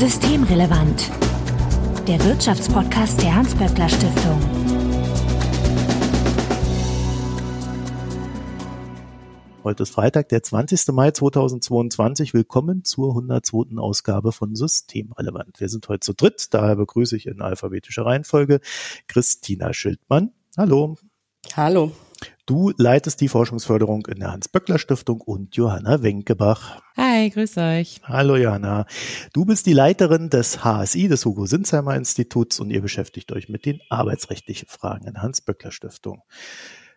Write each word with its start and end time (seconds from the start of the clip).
Systemrelevant. 0.00 1.10
Der 2.08 2.24
Wirtschaftspodcast 2.24 3.20
der 3.20 3.34
Hans-Böckler 3.34 3.86
Stiftung. 3.86 4.40
Heute 9.62 9.82
ist 9.82 9.90
Freitag, 9.90 10.30
der 10.30 10.42
20. 10.42 10.88
Mai 10.94 11.10
2022. 11.10 12.32
Willkommen 12.32 12.82
zur 12.82 13.10
102. 13.10 13.76
Ausgabe 13.76 14.32
von 14.32 14.56
Systemrelevant. 14.56 15.60
Wir 15.60 15.68
sind 15.68 15.86
heute 15.90 16.00
zu 16.00 16.14
dritt, 16.14 16.46
daher 16.54 16.76
begrüße 16.76 17.14
ich 17.14 17.26
in 17.26 17.42
alphabetischer 17.42 18.06
Reihenfolge 18.06 18.60
Christina 19.06 19.74
Schildmann. 19.74 20.32
Hallo. 20.56 20.96
Hallo. 21.54 21.92
Du 22.50 22.72
leitest 22.76 23.20
die 23.20 23.28
Forschungsförderung 23.28 24.06
in 24.06 24.18
der 24.18 24.32
Hans-Böckler-Stiftung 24.32 25.20
und 25.20 25.54
Johanna 25.54 26.02
Wenkebach. 26.02 26.82
Hi, 26.96 27.30
grüß 27.30 27.56
euch. 27.58 28.00
Hallo 28.02 28.34
Johanna. 28.34 28.86
Du 29.32 29.44
bist 29.44 29.66
die 29.66 29.72
Leiterin 29.72 30.30
des 30.30 30.64
HSI, 30.64 31.06
des 31.06 31.24
Hugo 31.24 31.46
Sinsheimer 31.46 31.94
Instituts 31.94 32.58
und 32.58 32.70
ihr 32.70 32.82
beschäftigt 32.82 33.30
euch 33.30 33.48
mit 33.48 33.66
den 33.66 33.80
arbeitsrechtlichen 33.88 34.66
Fragen 34.66 35.06
in 35.06 35.12
der 35.12 35.22
Hans-Böckler-Stiftung. 35.22 36.24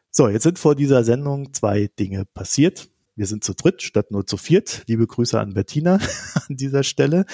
So, 0.09 0.27
jetzt 0.27 0.41
sind 0.41 0.57
vor 0.57 0.73
dieser 0.73 1.03
Sendung 1.03 1.53
zwei 1.53 1.87
Dinge 1.99 2.25
passiert. 2.25 2.89
Wir 3.15 3.27
sind 3.27 3.43
zu 3.43 3.53
dritt 3.53 3.83
statt 3.83 4.09
nur 4.09 4.25
zu 4.25 4.37
viert. 4.37 4.83
Liebe 4.87 5.05
Grüße 5.05 5.39
an 5.39 5.53
Bettina 5.53 5.99
an 6.47 6.55
dieser 6.55 6.83
Stelle. 6.83 7.25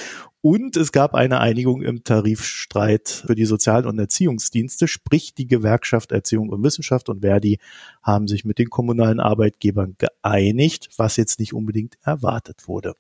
Und 0.42 0.76
es 0.76 0.92
gab 0.92 1.14
eine 1.14 1.40
Einigung 1.40 1.82
im 1.82 2.04
Tarifstreit 2.04 3.24
für 3.26 3.36
die 3.36 3.46
Sozial- 3.46 3.88
und 3.88 3.98
Erziehungsdienste, 3.98 4.88
sprich 4.90 5.34
die 5.34 5.48
Gewerkschaft 5.48 6.12
Erziehung 6.12 6.50
und 6.50 6.64
Wissenschaft 6.64 7.08
und 7.08 7.22
Verdi 7.22 7.60
haben 8.04 8.28
sich 8.28 8.44
mit 8.44 8.60
den 8.60 8.70
kommunalen 8.70 9.22
Arbeitgebern 9.22 9.96
geeinigt, 9.98 10.90
was 10.98 11.16
jetzt 11.16 11.40
nicht 11.40 11.54
unbedingt 11.54 11.98
erwartet 12.04 12.68
wurde. 12.68 12.96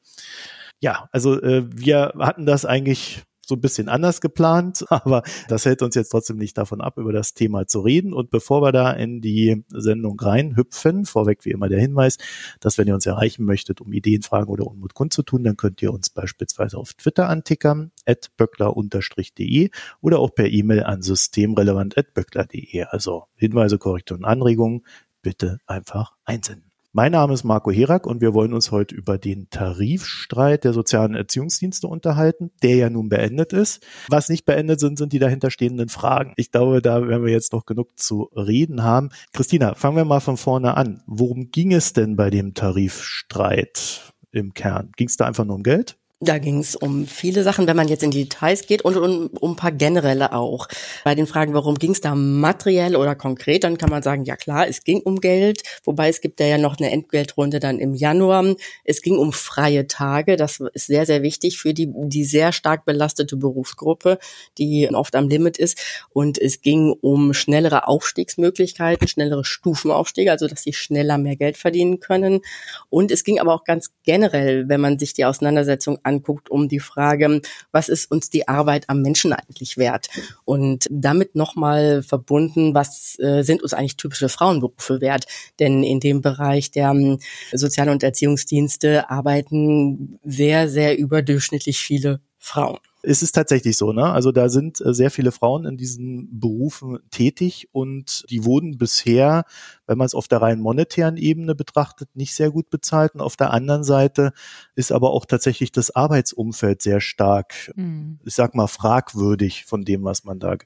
Ja, 0.80 1.10
also 1.12 1.42
äh, 1.42 1.66
wir 1.70 2.14
hatten 2.18 2.46
das 2.46 2.64
eigentlich 2.64 3.24
so 3.50 3.56
ein 3.56 3.62
bisschen 3.62 3.90
anders 3.90 4.22
geplant, 4.22 4.86
aber 4.90 5.24
das 5.50 5.66
hält 5.66 5.82
uns 5.82 5.96
jetzt 5.96 6.10
trotzdem 6.10 6.38
nicht 6.38 6.58
davon 6.58 6.80
ab, 6.80 6.98
über 6.98 7.12
das 7.12 7.34
Thema 7.34 7.68
zu 7.68 7.82
reden. 7.82 8.14
Und 8.14 8.30
bevor 8.30 8.62
wir 8.62 8.72
da 8.72 8.92
in 8.92 9.20
die 9.20 9.66
Sendung 9.70 10.18
reinhüpfen, 10.20 11.06
vorweg 11.06 11.44
wie 11.44 11.52
immer 11.52 11.68
der 11.68 11.80
Hinweis, 11.80 12.18
dass 12.62 12.78
wenn 12.78 12.88
ihr 12.88 12.96
uns 12.96 13.06
erreichen 13.06 13.44
möchtet, 13.44 13.82
um 13.82 13.92
Ideen, 13.92 14.22
Fragen 14.22 14.50
oder 14.50 14.66
Unmut 14.66 14.94
kundzutun, 14.94 15.44
dann 15.44 15.58
könnt 15.58 15.82
ihr 15.82 15.92
uns 15.92 16.10
beispielsweise 16.10 16.78
auf 16.78 16.94
Twitter 16.94 17.28
antickern, 17.28 17.92
at 18.06 18.30
böckler-de 18.38 19.70
oder 20.02 20.20
auch 20.20 20.34
per 20.34 20.48
E-Mail 20.48 20.84
an 20.84 21.02
systemrelevant.böckler.de. 21.02 22.84
Also 22.84 23.26
Hinweise, 23.36 23.78
Korrekturen, 23.78 24.24
Anregungen 24.24 24.86
bitte 25.22 25.60
einfach 25.66 26.14
einsenden. 26.26 26.69
Mein 26.92 27.12
Name 27.12 27.36
ist 27.36 27.44
Marco 27.44 27.70
Herak 27.70 28.08
und 28.08 28.20
wir 28.20 28.34
wollen 28.34 28.52
uns 28.52 28.72
heute 28.72 28.96
über 28.96 29.20
den 29.20 29.48
Tarifstreit 29.52 30.64
der 30.64 30.74
sozialen 30.74 31.14
Erziehungsdienste 31.14 31.86
unterhalten, 31.86 32.50
der 32.64 32.78
ja 32.78 32.90
nun 32.90 33.10
beendet 33.10 33.54
ist. 33.54 33.86
Was 34.08 34.28
nicht 34.28 34.44
beendet 34.44 34.80
sind, 34.80 34.98
sind 34.98 35.14
die 35.14 35.20
dahinterstehenden 35.20 35.90
Fragen. 35.90 36.34
Ich 36.36 36.52
glaube, 36.52 36.82
da 36.82 37.08
werden 37.08 37.24
wir 37.24 37.32
jetzt 37.32 37.54
noch 37.54 37.68
genug 37.68 38.00
zu 38.00 38.32
reden 38.36 38.82
haben. 38.82 39.10
Christina, 39.34 39.76
fangen 39.76 39.98
wir 39.98 40.06
mal 40.06 40.20
von 40.20 40.36
vorne 40.36 40.78
an. 40.78 41.04
Worum 41.06 41.52
ging 41.52 41.74
es 41.74 41.94
denn 41.94 42.16
bei 42.16 42.32
dem 42.32 42.56
Tarifstreit 42.56 44.12
im 44.32 44.56
Kern? 44.56 44.92
Ging 44.96 45.10
es 45.10 45.16
da 45.16 45.28
einfach 45.28 45.46
nur 45.46 45.58
um 45.58 45.64
Geld? 45.64 45.96
Da 46.22 46.38
ging 46.38 46.60
es 46.60 46.76
um 46.76 47.08
viele 47.08 47.44
Sachen, 47.44 47.66
wenn 47.66 47.78
man 47.78 47.88
jetzt 47.88 48.04
in 48.04 48.12
die 48.12 48.26
Details 48.26 48.68
geht 48.68 48.82
und 48.82 48.98
um, 48.98 49.28
um 49.40 49.52
ein 49.52 49.56
paar 49.56 49.72
generelle 49.72 50.34
auch. 50.34 50.68
Bei 51.06 51.16
den 51.16 51.28
Fragen, 51.28 51.54
warum 51.54 51.76
ging 51.76 51.92
es 51.92 52.02
da 52.02 52.14
materiell 52.14 52.98
oder 52.98 53.16
konkret, 53.16 53.64
dann 53.64 53.78
kann 53.78 53.90
man 53.90 54.04
sagen, 54.04 54.26
ja 54.26 54.36
klar, 54.36 54.68
es 54.68 54.84
ging 54.84 55.00
um 55.00 55.22
Geld, 55.22 55.62
wobei 55.86 56.10
es 56.10 56.20
gibt 56.20 56.42
ja 56.42 56.58
noch 56.58 56.78
eine 56.78 56.92
Entgeltrunde 56.92 57.62
dann 57.62 57.80
im 57.80 57.94
Januar. 57.94 58.54
Es 58.84 59.02
ging 59.02 59.18
um 59.18 59.32
freie 59.32 59.88
Tage, 59.88 60.36
das 60.36 60.60
ist 60.74 60.88
sehr, 60.88 61.06
sehr 61.06 61.24
wichtig 61.24 61.58
für 61.58 61.74
die, 61.74 61.90
die 61.90 62.26
sehr 62.26 62.52
stark 62.52 62.84
belastete 62.84 63.38
Berufsgruppe, 63.38 64.20
die 64.58 64.90
oft 64.94 65.16
am 65.16 65.30
Limit 65.30 65.58
ist. 65.58 65.80
Und 66.10 66.38
es 66.38 66.60
ging 66.60 66.92
um 67.00 67.34
schnellere 67.34 67.88
Aufstiegsmöglichkeiten, 67.88 69.08
schnellere 69.08 69.46
Stufenaufstiege, 69.46 70.32
also 70.32 70.48
dass 70.48 70.64
sie 70.64 70.74
schneller 70.74 71.18
mehr 71.18 71.38
Geld 71.38 71.56
verdienen 71.56 72.02
können. 72.02 72.42
Und 72.90 73.10
es 73.10 73.24
ging 73.24 73.40
aber 73.40 73.54
auch 73.54 73.64
ganz 73.64 73.92
generell, 74.04 74.68
wenn 74.68 74.82
man 74.82 75.00
sich 75.00 75.14
die 75.14 75.24
Auseinandersetzung 75.24 75.98
anguckt, 76.10 76.50
um 76.50 76.68
die 76.68 76.80
Frage, 76.80 77.42
was 77.72 77.88
ist 77.88 78.12
uns 78.12 78.30
die 78.30 78.48
Arbeit 78.48 78.90
am 78.90 79.02
Menschen 79.02 79.32
eigentlich 79.32 79.78
wert? 79.78 80.10
Und 80.44 80.88
damit 80.92 81.36
nochmal 81.36 82.04
verbunden, 82.04 82.74
was 82.74 83.18
äh, 83.20 83.44
sind 83.44 83.64
uns 83.64 83.74
eigentlich 83.74 83.98
typische 83.98 84.30
Frauenberufe 84.30 85.00
wert? 85.00 85.26
Denn 85.60 85.84
in 85.84 86.00
dem 86.00 86.22
Bereich 86.22 86.72
der 86.72 86.90
ähm, 86.90 87.20
Sozial- 87.54 87.90
und 87.90 88.04
Erziehungsdienste 88.04 89.10
arbeiten 89.10 90.20
sehr, 90.24 90.70
sehr 90.70 90.98
überdurchschnittlich 90.98 91.80
viele 91.80 92.20
Frauen. 92.38 92.80
Es 93.02 93.22
ist 93.22 93.34
tatsächlich 93.34 93.78
so, 93.78 93.94
ne? 93.94 94.12
Also 94.12 94.32
da 94.32 94.50
sind 94.50 94.82
äh, 94.82 94.94
sehr 94.94 95.12
viele 95.12 95.32
Frauen 95.32 95.66
in 95.66 95.78
diesen 95.78 96.40
Berufen 96.40 97.00
tätig 97.12 97.70
und 97.72 98.26
die 98.30 98.44
wurden 98.44 98.78
bisher, 98.78 99.46
wenn 99.90 99.98
man 99.98 100.06
es 100.06 100.14
auf 100.14 100.28
der 100.28 100.42
rein 100.42 100.62
monetären 100.62 101.18
Ebene 101.18 101.56
betrachtet, 101.56 102.10
nicht 102.14 102.36
sehr 102.36 102.52
gut 102.52 102.70
bezahlt. 102.70 103.16
Und 103.16 103.22
auf 103.22 103.36
der 103.36 103.52
anderen 103.52 103.84
Seite 103.84 104.34
ist 104.76 104.92
aber 104.92 105.10
auch 105.10 105.26
tatsächlich 105.26 105.72
das 105.72 105.96
Arbeitsumfeld 105.96 106.84
sehr 106.84 107.02
stark, 107.02 107.72
mhm. 107.76 108.20
ich 108.24 108.36
sag 108.36 108.54
mal, 108.54 108.68
fragwürdig 108.68 109.66
von 109.66 109.84
dem, 109.84 110.04
was 110.04 110.26
man 110.26 110.40
da 110.40 110.58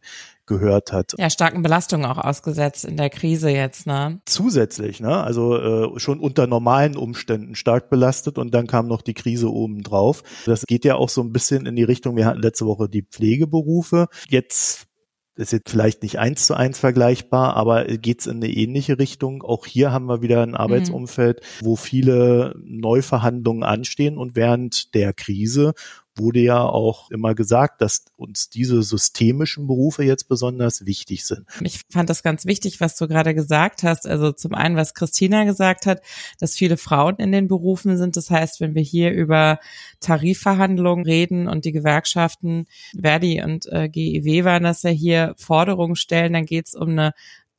gehört 0.45 0.91
hat. 0.91 1.13
Ja, 1.17 1.29
starken 1.29 1.62
Belastungen 1.62 2.06
auch 2.06 2.17
ausgesetzt 2.17 2.83
in 2.83 2.97
der 2.97 3.09
Krise 3.09 3.50
jetzt, 3.50 3.88
ne? 3.88 4.19
Zusätzlich, 4.25 5.00
ne? 5.00 5.23
Also 5.23 5.56
äh, 5.95 6.00
schon 6.01 6.19
unter 6.19 6.45
normalen 6.47 6.97
Umständen 6.97 7.56
stark 7.56 7.89
belastet 7.89 8.38
und 8.38 8.53
dann 8.53 8.67
kam 8.67 8.88
noch 8.88 9.03
die 9.03 9.13
Krise 9.13 9.50
oben 9.50 9.83
drauf. 9.83 10.22
Das 10.45 10.66
geht 10.66 10.83
ja 10.83 10.95
auch 10.95 11.07
so 11.07 11.22
ein 11.22 11.31
bisschen 11.31 11.66
in 11.66 11.78
die 11.78 11.83
Richtung, 11.83 12.17
wir 12.17 12.25
hatten 12.25 12.41
letzte 12.41 12.66
Woche 12.66 12.89
die 12.89 13.03
Pflegeberufe. 13.03 14.07
Jetzt 14.28 14.88
ist 15.35 15.51
jetzt 15.51 15.69
vielleicht 15.69 16.03
nicht 16.03 16.19
eins 16.19 16.45
zu 16.45 16.53
eins 16.55 16.79
vergleichbar, 16.79 17.55
aber 17.55 17.85
geht's 17.85 18.27
in 18.27 18.38
eine 18.38 18.49
ähnliche 18.49 18.99
Richtung. 18.99 19.44
Auch 19.44 19.66
hier 19.66 19.91
haben 19.91 20.05
wir 20.05 20.21
wieder 20.21 20.41
ein. 20.41 20.53
Arbeitsumfeld, 20.55 21.41
mhm. 21.41 21.66
wo 21.66 21.75
viele 21.75 22.55
Neuverhandlungen 22.63 23.63
anstehen 23.63 24.17
und 24.17 24.35
während 24.35 24.94
der 24.94 25.13
Krise 25.13 25.73
wurde 26.16 26.40
ja 26.40 26.62
auch 26.62 27.09
immer 27.12 27.34
gesagt, 27.35 27.81
dass 27.81 28.06
uns 28.16 28.50
diese 28.50 28.84
systemischen 28.84 29.68
Berufe 29.68 30.03
jetzt 30.03 30.28
besonders 30.28 30.85
wichtig 30.85 31.25
sind. 31.25 31.46
Ich 31.62 31.81
fand 31.90 32.09
das 32.09 32.24
ganz 32.24 32.46
wichtig, 32.46 32.79
was 32.81 32.96
du 32.96 33.07
gerade 33.07 33.34
gesagt 33.34 33.84
hast. 33.84 34.06
Also 34.07 34.31
zum 34.31 34.53
einen, 34.53 34.75
was 34.75 34.94
Christina 34.94 35.44
gesagt 35.44 35.85
hat, 35.85 36.01
dass 36.40 36.56
viele 36.56 36.78
Frauen 36.78 37.16
in 37.18 37.31
den 37.31 37.47
Berufen 37.47 37.97
sind. 37.97 38.16
Das 38.16 38.29
heißt, 38.29 38.62
wenn 38.62 38.75
wir 38.75 38.84
hier 38.84 39.12
über 39.12 39.59
Tarifverhandlungen 40.00 41.06
reden 41.06 41.47
und 41.47 41.66
die 41.66 41.72
Gewerkschaften, 41.72 42.66
Verdi 43.00 43.41
und 43.44 43.66
äh, 43.72 43.90
GEW 43.90 44.44
waren 44.44 44.63
das 44.63 44.84
ja 44.84 44.91
hier, 44.91 45.34
Forderungen 45.38 45.95
stellen, 45.95 46.34
dann 46.34 46.45
geht 46.45 46.68
es 46.68 46.75
um 46.75 46.90
eine 46.90 47.13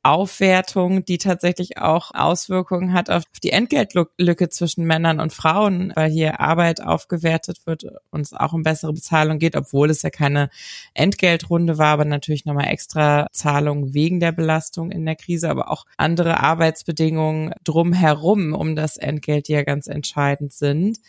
Aufwertung, 0.05 1.03
die 1.03 1.17
tatsächlich 1.17 1.79
auch 1.79 2.11
Auswirkungen 2.13 2.93
hat 2.93 3.09
auf 3.09 3.23
die 3.43 3.49
Entgeltlücke 3.49 4.49
zwischen 4.49 4.85
Männern 4.85 5.19
und 5.19 5.33
Frauen, 5.33 5.91
weil 5.95 6.11
hier 6.11 6.39
Arbeit 6.39 6.79
aufgewertet 6.79 7.65
wird 7.65 7.87
und 8.11 8.21
es 8.21 8.31
auch 8.31 8.53
um 8.53 8.61
bessere 8.61 8.93
Bezahlung 8.93 9.39
geht, 9.39 9.55
obwohl 9.55 9.89
es 9.89 10.03
ja 10.03 10.11
keine 10.11 10.51
Entgeltrunde 10.93 11.79
war, 11.79 11.87
aber 11.87 12.05
natürlich 12.05 12.45
nochmal 12.45 12.67
extra 12.67 13.25
Zahlungen 13.31 13.95
wegen 13.95 14.19
der 14.19 14.31
Belastung 14.31 14.91
in 14.91 15.07
der 15.07 15.15
Krise, 15.15 15.49
aber 15.49 15.71
auch 15.71 15.85
andere 15.97 16.39
Arbeitsbedingungen 16.39 17.53
drumherum 17.63 18.53
um 18.53 18.75
das 18.75 18.97
Entgelt, 18.97 19.47
die 19.47 19.53
ja 19.53 19.63
ganz 19.63 19.87
entscheidend 19.87 20.53
sind. 20.53 20.99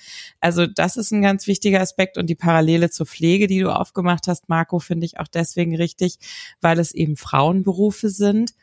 Also 0.41 0.67
das 0.67 0.97
ist 0.97 1.11
ein 1.11 1.21
ganz 1.21 1.47
wichtiger 1.47 1.83
Aspekt 1.83 2.17
und 2.17 2.28
die 2.28 2.34
Parallele 2.34 2.89
zur 2.89 3.05
Pflege, 3.05 3.47
die 3.47 3.61
du 3.61 3.77
aufgemacht 3.77 4.27
hast, 4.27 4.49
Marco, 4.49 4.78
finde 4.78 5.05
ich 5.05 5.21
auch 5.21 5.28
deswegen 5.28 5.77
richtig, 5.77 6.19
weil 6.63 6.78
es 6.78 6.93
eben 6.93 7.19
Frauenberufe 7.19 8.09
sind 8.09 8.55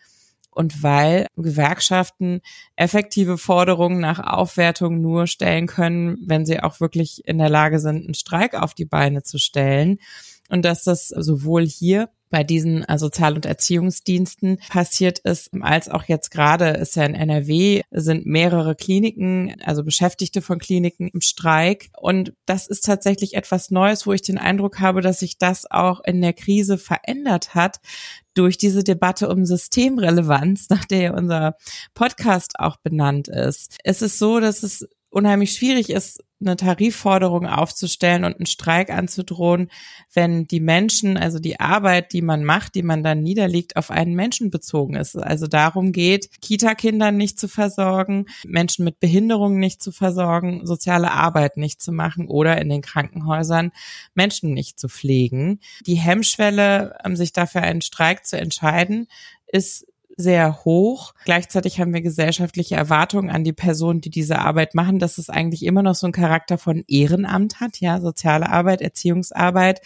und 0.55 0.83
weil 0.83 1.27
Gewerkschaften 1.35 2.41
effektive 2.75 3.37
Forderungen 3.37 3.99
nach 3.99 4.19
Aufwertung 4.19 5.01
nur 5.01 5.27
stellen 5.27 5.67
können, 5.67 6.17
wenn 6.25 6.45
sie 6.45 6.61
auch 6.61 6.79
wirklich 6.79 7.25
in 7.25 7.37
der 7.37 7.49
Lage 7.49 7.79
sind, 7.79 8.05
einen 8.05 8.13
Streik 8.13 8.55
auf 8.55 8.73
die 8.73 8.85
Beine 8.85 9.23
zu 9.23 9.37
stellen. 9.37 9.99
Und 10.49 10.63
dass 10.65 10.83
das 10.83 11.07
sowohl 11.07 11.65
hier 11.65 12.09
bei 12.33 12.43
diesen 12.43 12.83
Sozial- 12.95 13.35
und 13.35 13.45
Erziehungsdiensten 13.45 14.57
passiert 14.67 15.19
ist, 15.19 15.51
als 15.61 15.87
auch 15.87 16.05
jetzt 16.05 16.31
gerade 16.31 16.69
ist 16.69 16.95
ja 16.95 17.03
in 17.03 17.13
NRW, 17.13 17.83
sind 17.91 18.25
mehrere 18.25 18.73
Kliniken, 18.73 19.55
also 19.63 19.83
Beschäftigte 19.83 20.41
von 20.41 20.57
Kliniken 20.57 21.09
im 21.09 21.21
Streik. 21.21 21.91
Und 21.95 22.33
das 22.47 22.65
ist 22.65 22.85
tatsächlich 22.85 23.35
etwas 23.35 23.69
Neues, 23.69 24.07
wo 24.07 24.13
ich 24.13 24.23
den 24.23 24.39
Eindruck 24.39 24.79
habe, 24.79 25.01
dass 25.01 25.19
sich 25.19 25.37
das 25.37 25.69
auch 25.69 26.01
in 26.03 26.21
der 26.21 26.33
Krise 26.33 26.79
verändert 26.79 27.53
hat, 27.53 27.79
durch 28.33 28.57
diese 28.57 28.83
Debatte 28.83 29.29
um 29.29 29.45
Systemrelevanz, 29.45 30.67
nach 30.71 30.85
der 30.85 31.13
unser 31.13 31.55
Podcast 31.93 32.53
auch 32.57 32.77
benannt 32.77 33.27
ist. 33.27 33.77
Es 33.83 34.01
ist 34.01 34.17
so, 34.17 34.39
dass 34.39 34.63
es 34.63 34.89
unheimlich 35.13 35.53
schwierig 35.53 35.89
ist, 35.89 36.23
eine 36.41 36.57
Tarifforderung 36.57 37.45
aufzustellen 37.47 38.25
und 38.25 38.35
einen 38.35 38.45
Streik 38.47 38.89
anzudrohen, 38.89 39.69
wenn 40.13 40.45
die 40.45 40.59
Menschen, 40.59 41.17
also 41.17 41.39
die 41.39 41.59
Arbeit, 41.59 42.11
die 42.11 42.21
man 42.21 42.43
macht, 42.43 42.75
die 42.75 42.83
man 42.83 43.03
dann 43.03 43.21
niederlegt, 43.21 43.77
auf 43.77 43.91
einen 43.91 44.13
Menschen 44.13 44.49
bezogen 44.49 44.95
ist. 44.95 45.15
Also 45.15 45.47
darum 45.47 45.91
geht, 45.93 46.29
Kita-Kindern 46.41 47.15
nicht 47.15 47.39
zu 47.39 47.47
versorgen, 47.47 48.25
Menschen 48.45 48.83
mit 48.83 48.99
Behinderungen 48.99 49.59
nicht 49.59 49.81
zu 49.81 49.91
versorgen, 49.91 50.65
soziale 50.65 51.11
Arbeit 51.11 51.57
nicht 51.57 51.81
zu 51.81 51.91
machen 51.91 52.27
oder 52.27 52.59
in 52.59 52.67
den 52.67 52.81
Krankenhäusern 52.81 53.71
Menschen 54.15 54.53
nicht 54.53 54.79
zu 54.79 54.89
pflegen. 54.89 55.59
Die 55.85 55.95
Hemmschwelle, 55.95 56.97
sich 57.13 57.31
dafür 57.31 57.61
einen 57.61 57.81
Streik 57.81 58.25
zu 58.25 58.37
entscheiden, 58.37 59.07
ist 59.47 59.85
sehr 60.15 60.63
hoch. 60.63 61.13
Gleichzeitig 61.25 61.79
haben 61.79 61.93
wir 61.93 62.01
gesellschaftliche 62.01 62.75
Erwartungen 62.75 63.29
an 63.29 63.43
die 63.43 63.53
Personen, 63.53 64.01
die 64.01 64.09
diese 64.09 64.39
Arbeit 64.39 64.75
machen, 64.75 64.99
dass 64.99 65.17
es 65.17 65.29
eigentlich 65.29 65.63
immer 65.63 65.81
noch 65.81 65.95
so 65.95 66.05
einen 66.05 66.13
Charakter 66.13 66.57
von 66.57 66.83
Ehrenamt 66.87 67.59
hat, 67.59 67.79
ja, 67.79 67.99
soziale 67.99 68.49
Arbeit, 68.49 68.81
Erziehungsarbeit. 68.81 69.81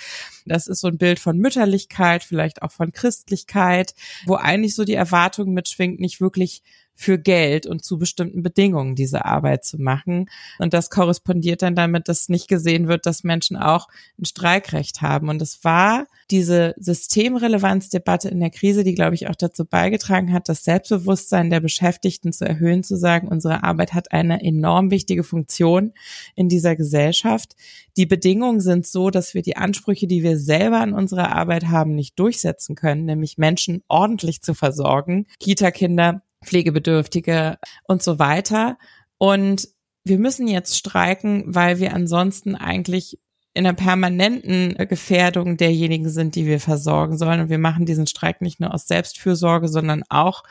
Das 0.46 0.68
ist 0.68 0.82
so 0.82 0.88
ein 0.88 0.98
Bild 0.98 1.20
von 1.20 1.38
Mütterlichkeit, 1.38 2.24
vielleicht 2.24 2.62
auch 2.62 2.72
von 2.72 2.92
Christlichkeit, 2.92 3.94
wo 4.26 4.36
eigentlich 4.36 4.76
so 4.76 4.84
die 4.84 4.96
Erwartung 4.96 5.54
mitschwingt, 5.54 6.00
nicht 6.00 6.22
wirklich 6.22 6.62
für 6.98 7.20
Geld 7.20 7.68
und 7.68 7.86
zu 7.86 8.00
bestimmten 8.00 8.42
Bedingungen 8.42 8.96
diese 8.96 9.24
Arbeit 9.24 9.64
zu 9.64 9.78
machen. 9.78 10.30
Und 10.58 10.74
das 10.74 10.90
korrespondiert 10.90 11.62
dann 11.62 11.76
damit, 11.76 12.10
dass 12.10 12.28
nicht 12.28 12.48
gesehen 12.48 12.88
wird, 12.88 13.06
dass 13.06 13.24
Menschen 13.24 13.56
auch 13.56 13.88
ein 14.20 14.26
Streikrecht 14.26 15.04
haben. 15.04 15.30
Und 15.30 15.40
es 15.42 15.64
war 15.64 16.08
diese 16.32 16.74
Systemrelevanzdebatte 16.78 18.30
in 18.30 18.40
der 18.40 18.50
Krise, 18.50 18.84
die, 18.84 18.96
glaube 18.96 19.14
ich, 19.14 19.30
auch 19.30 19.36
dazu 19.36 19.64
beigetragen 19.64 20.34
hat, 20.34 20.50
das 20.50 20.64
Selbstbewusstsein 20.64 21.52
der 21.52 21.60
Beschäftigten 21.60 22.34
zu 22.34 22.46
erhöhen, 22.46 22.84
zu 22.84 22.98
sagen, 22.98 23.28
unsere 23.28 23.64
Arbeit 23.64 23.94
hat 23.94 24.12
eine 24.12 24.42
enorm 24.42 24.90
wichtige 24.90 25.24
Funktion 25.24 25.94
in 26.36 26.50
dieser 26.50 26.76
Gesellschaft. 26.76 27.56
Die 27.96 28.08
Bedingungen 28.08 28.60
sind 28.60 28.88
so, 28.88 29.12
dass 29.12 29.36
wir 29.36 29.44
die 29.44 29.56
Ansprüche, 29.56 30.08
die 30.08 30.24
wir 30.24 30.40
selber 30.40 30.80
an 30.80 30.94
unserer 30.94 31.36
Arbeit 31.36 31.68
haben, 31.68 31.94
nicht 31.94 32.18
durchsetzen 32.18 32.76
können, 32.76 33.06
nämlich 33.06 33.38
Menschen 33.38 33.84
ordentlich 33.88 34.42
zu 34.42 34.56
versorgen, 34.56 35.28
Kita-Kinder 35.40 36.24
Pflegebedürftige 36.48 37.58
und 37.84 38.02
so 38.02 38.20
weiter. 38.20 38.78
Und 39.18 39.68
wir 40.04 40.18
müssen 40.18 40.48
jetzt 40.48 40.78
streiken, 40.78 41.44
weil 41.46 41.80
wir 41.80 41.94
ansonsten 41.94 42.56
eigentlich 42.56 43.20
in 43.54 43.66
einer 43.66 43.76
permanenten 43.76 44.76
Gefährdung 44.88 45.58
derjenigen 45.58 46.10
sind, 46.10 46.36
die 46.36 46.46
wir 46.46 46.60
versorgen 46.60 47.18
sollen. 47.18 47.42
Und 47.42 47.50
wir 47.50 47.58
machen 47.58 47.86
diesen 47.86 48.08
Streik 48.08 48.42
nicht 48.42 48.60
nur 48.60 48.74
aus 48.74 48.88
Selbstfürsorge, 48.88 49.68
sondern 49.68 50.04
auch, 50.10 50.44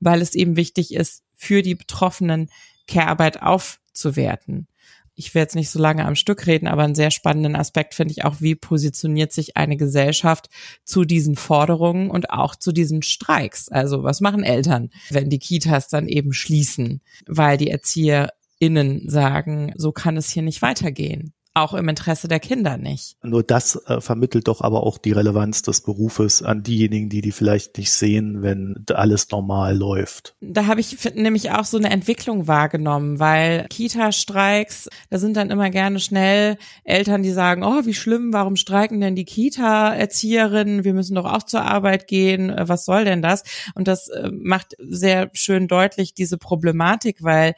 weil 0.00 0.22
es 0.22 0.34
eben 0.34 0.56
wichtig 0.56 0.94
ist, 0.94 1.24
für 1.34 1.62
die 1.62 1.74
Betroffenen 1.74 2.50
Care-Arbeit 2.86 3.42
aufzuwerten 3.42 4.68
ich 5.14 5.34
will 5.34 5.42
jetzt 5.42 5.54
nicht 5.54 5.70
so 5.70 5.78
lange 5.78 6.04
am 6.04 6.14
Stück 6.14 6.46
reden, 6.46 6.66
aber 6.66 6.82
einen 6.82 6.94
sehr 6.94 7.10
spannenden 7.10 7.56
Aspekt 7.56 7.94
finde 7.94 8.12
ich 8.12 8.24
auch, 8.24 8.36
wie 8.40 8.54
positioniert 8.54 9.32
sich 9.32 9.56
eine 9.56 9.76
Gesellschaft 9.76 10.48
zu 10.84 11.04
diesen 11.04 11.36
Forderungen 11.36 12.10
und 12.10 12.30
auch 12.30 12.56
zu 12.56 12.72
diesen 12.72 13.02
Streiks. 13.02 13.68
Also 13.68 14.02
was 14.02 14.20
machen 14.20 14.42
Eltern, 14.42 14.90
wenn 15.10 15.28
die 15.28 15.38
Kitas 15.38 15.88
dann 15.88 16.08
eben 16.08 16.32
schließen, 16.32 17.02
weil 17.26 17.58
die 17.58 17.68
ErzieherInnen 17.68 19.08
sagen, 19.08 19.72
so 19.76 19.92
kann 19.92 20.16
es 20.16 20.30
hier 20.30 20.42
nicht 20.42 20.62
weitergehen 20.62 21.34
auch 21.54 21.74
im 21.74 21.88
Interesse 21.88 22.28
der 22.28 22.40
Kinder 22.40 22.78
nicht. 22.78 23.16
Nur 23.22 23.42
das 23.42 23.76
äh, 23.86 24.00
vermittelt 24.00 24.48
doch 24.48 24.62
aber 24.62 24.84
auch 24.84 24.96
die 24.96 25.12
Relevanz 25.12 25.62
des 25.62 25.82
Berufes 25.82 26.42
an 26.42 26.62
diejenigen, 26.62 27.10
die 27.10 27.20
die 27.20 27.32
vielleicht 27.32 27.76
nicht 27.76 27.92
sehen, 27.92 28.42
wenn 28.42 28.84
alles 28.92 29.30
normal 29.30 29.76
läuft. 29.76 30.34
Da 30.40 30.66
habe 30.66 30.80
ich 30.80 30.96
nämlich 31.14 31.50
auch 31.50 31.64
so 31.64 31.76
eine 31.76 31.90
Entwicklung 31.90 32.46
wahrgenommen, 32.46 33.18
weil 33.18 33.66
Kita-Streiks, 33.68 34.88
da 35.10 35.18
sind 35.18 35.36
dann 35.36 35.50
immer 35.50 35.68
gerne 35.68 36.00
schnell 36.00 36.56
Eltern, 36.84 37.22
die 37.22 37.32
sagen, 37.32 37.64
oh, 37.64 37.84
wie 37.84 37.94
schlimm, 37.94 38.32
warum 38.32 38.56
streiken 38.56 39.00
denn 39.00 39.14
die 39.14 39.26
Kita-Erzieherinnen? 39.26 40.84
Wir 40.84 40.94
müssen 40.94 41.14
doch 41.14 41.26
auch 41.26 41.42
zur 41.42 41.62
Arbeit 41.62 42.06
gehen. 42.06 42.48
Äh, 42.48 42.68
was 42.68 42.86
soll 42.86 43.04
denn 43.04 43.20
das? 43.20 43.42
Und 43.74 43.88
das 43.88 44.08
äh, 44.08 44.30
macht 44.32 44.74
sehr 44.78 45.30
schön 45.34 45.68
deutlich 45.68 46.14
diese 46.14 46.38
Problematik, 46.38 47.22
weil 47.22 47.54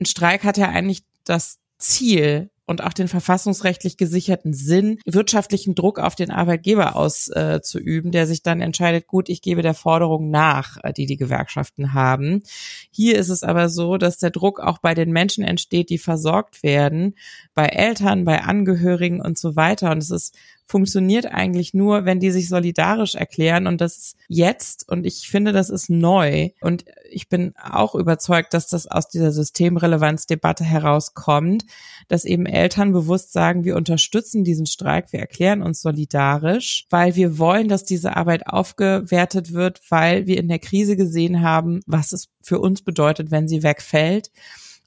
ein 0.00 0.06
Streik 0.06 0.44
hat 0.44 0.58
ja 0.58 0.68
eigentlich 0.68 1.02
das 1.24 1.58
Ziel, 1.78 2.50
und 2.68 2.84
auch 2.84 2.92
den 2.92 3.08
verfassungsrechtlich 3.08 3.96
gesicherten 3.96 4.52
Sinn, 4.52 4.98
wirtschaftlichen 5.06 5.74
Druck 5.74 5.98
auf 5.98 6.14
den 6.14 6.30
Arbeitgeber 6.30 6.96
auszuüben, 6.96 8.10
äh, 8.10 8.12
der 8.12 8.26
sich 8.26 8.42
dann 8.42 8.60
entscheidet, 8.60 9.06
gut, 9.06 9.30
ich 9.30 9.40
gebe 9.40 9.62
der 9.62 9.72
Forderung 9.72 10.30
nach, 10.30 10.76
äh, 10.82 10.92
die 10.92 11.06
die 11.06 11.16
Gewerkschaften 11.16 11.94
haben. 11.94 12.42
Hier 12.90 13.16
ist 13.16 13.30
es 13.30 13.42
aber 13.42 13.70
so, 13.70 13.96
dass 13.96 14.18
der 14.18 14.30
Druck 14.30 14.60
auch 14.60 14.78
bei 14.78 14.94
den 14.94 15.12
Menschen 15.12 15.44
entsteht, 15.44 15.88
die 15.88 15.98
versorgt 15.98 16.62
werden, 16.62 17.14
bei 17.54 17.66
Eltern, 17.66 18.24
bei 18.24 18.42
Angehörigen 18.42 19.22
und 19.22 19.38
so 19.38 19.56
weiter. 19.56 19.90
Und 19.90 19.98
es 19.98 20.10
ist 20.10 20.36
funktioniert 20.68 21.26
eigentlich 21.26 21.72
nur, 21.72 22.04
wenn 22.04 22.20
die 22.20 22.30
sich 22.30 22.48
solidarisch 22.48 23.14
erklären 23.14 23.66
und 23.66 23.80
das 23.80 23.96
ist 23.96 24.16
jetzt 24.28 24.86
und 24.88 25.06
ich 25.06 25.28
finde, 25.28 25.52
das 25.52 25.70
ist 25.70 25.88
neu 25.88 26.50
und 26.60 26.84
ich 27.10 27.28
bin 27.28 27.54
auch 27.56 27.94
überzeugt, 27.94 28.52
dass 28.52 28.68
das 28.68 28.86
aus 28.86 29.08
dieser 29.08 29.32
Systemrelevanzdebatte 29.32 30.64
herauskommt, 30.64 31.64
dass 32.08 32.26
eben 32.26 32.44
Eltern 32.44 32.92
bewusst 32.92 33.32
sagen, 33.32 33.64
wir 33.64 33.76
unterstützen 33.76 34.44
diesen 34.44 34.66
Streik, 34.66 35.12
wir 35.12 35.20
erklären 35.20 35.62
uns 35.62 35.80
solidarisch, 35.80 36.86
weil 36.90 37.16
wir 37.16 37.38
wollen, 37.38 37.68
dass 37.68 37.84
diese 37.84 38.16
Arbeit 38.16 38.46
aufgewertet 38.46 39.54
wird, 39.54 39.80
weil 39.88 40.26
wir 40.26 40.36
in 40.36 40.48
der 40.48 40.58
Krise 40.58 40.96
gesehen 40.96 41.40
haben, 41.40 41.80
was 41.86 42.12
es 42.12 42.28
für 42.42 42.58
uns 42.58 42.82
bedeutet, 42.82 43.30
wenn 43.30 43.48
sie 43.48 43.62
wegfällt 43.62 44.30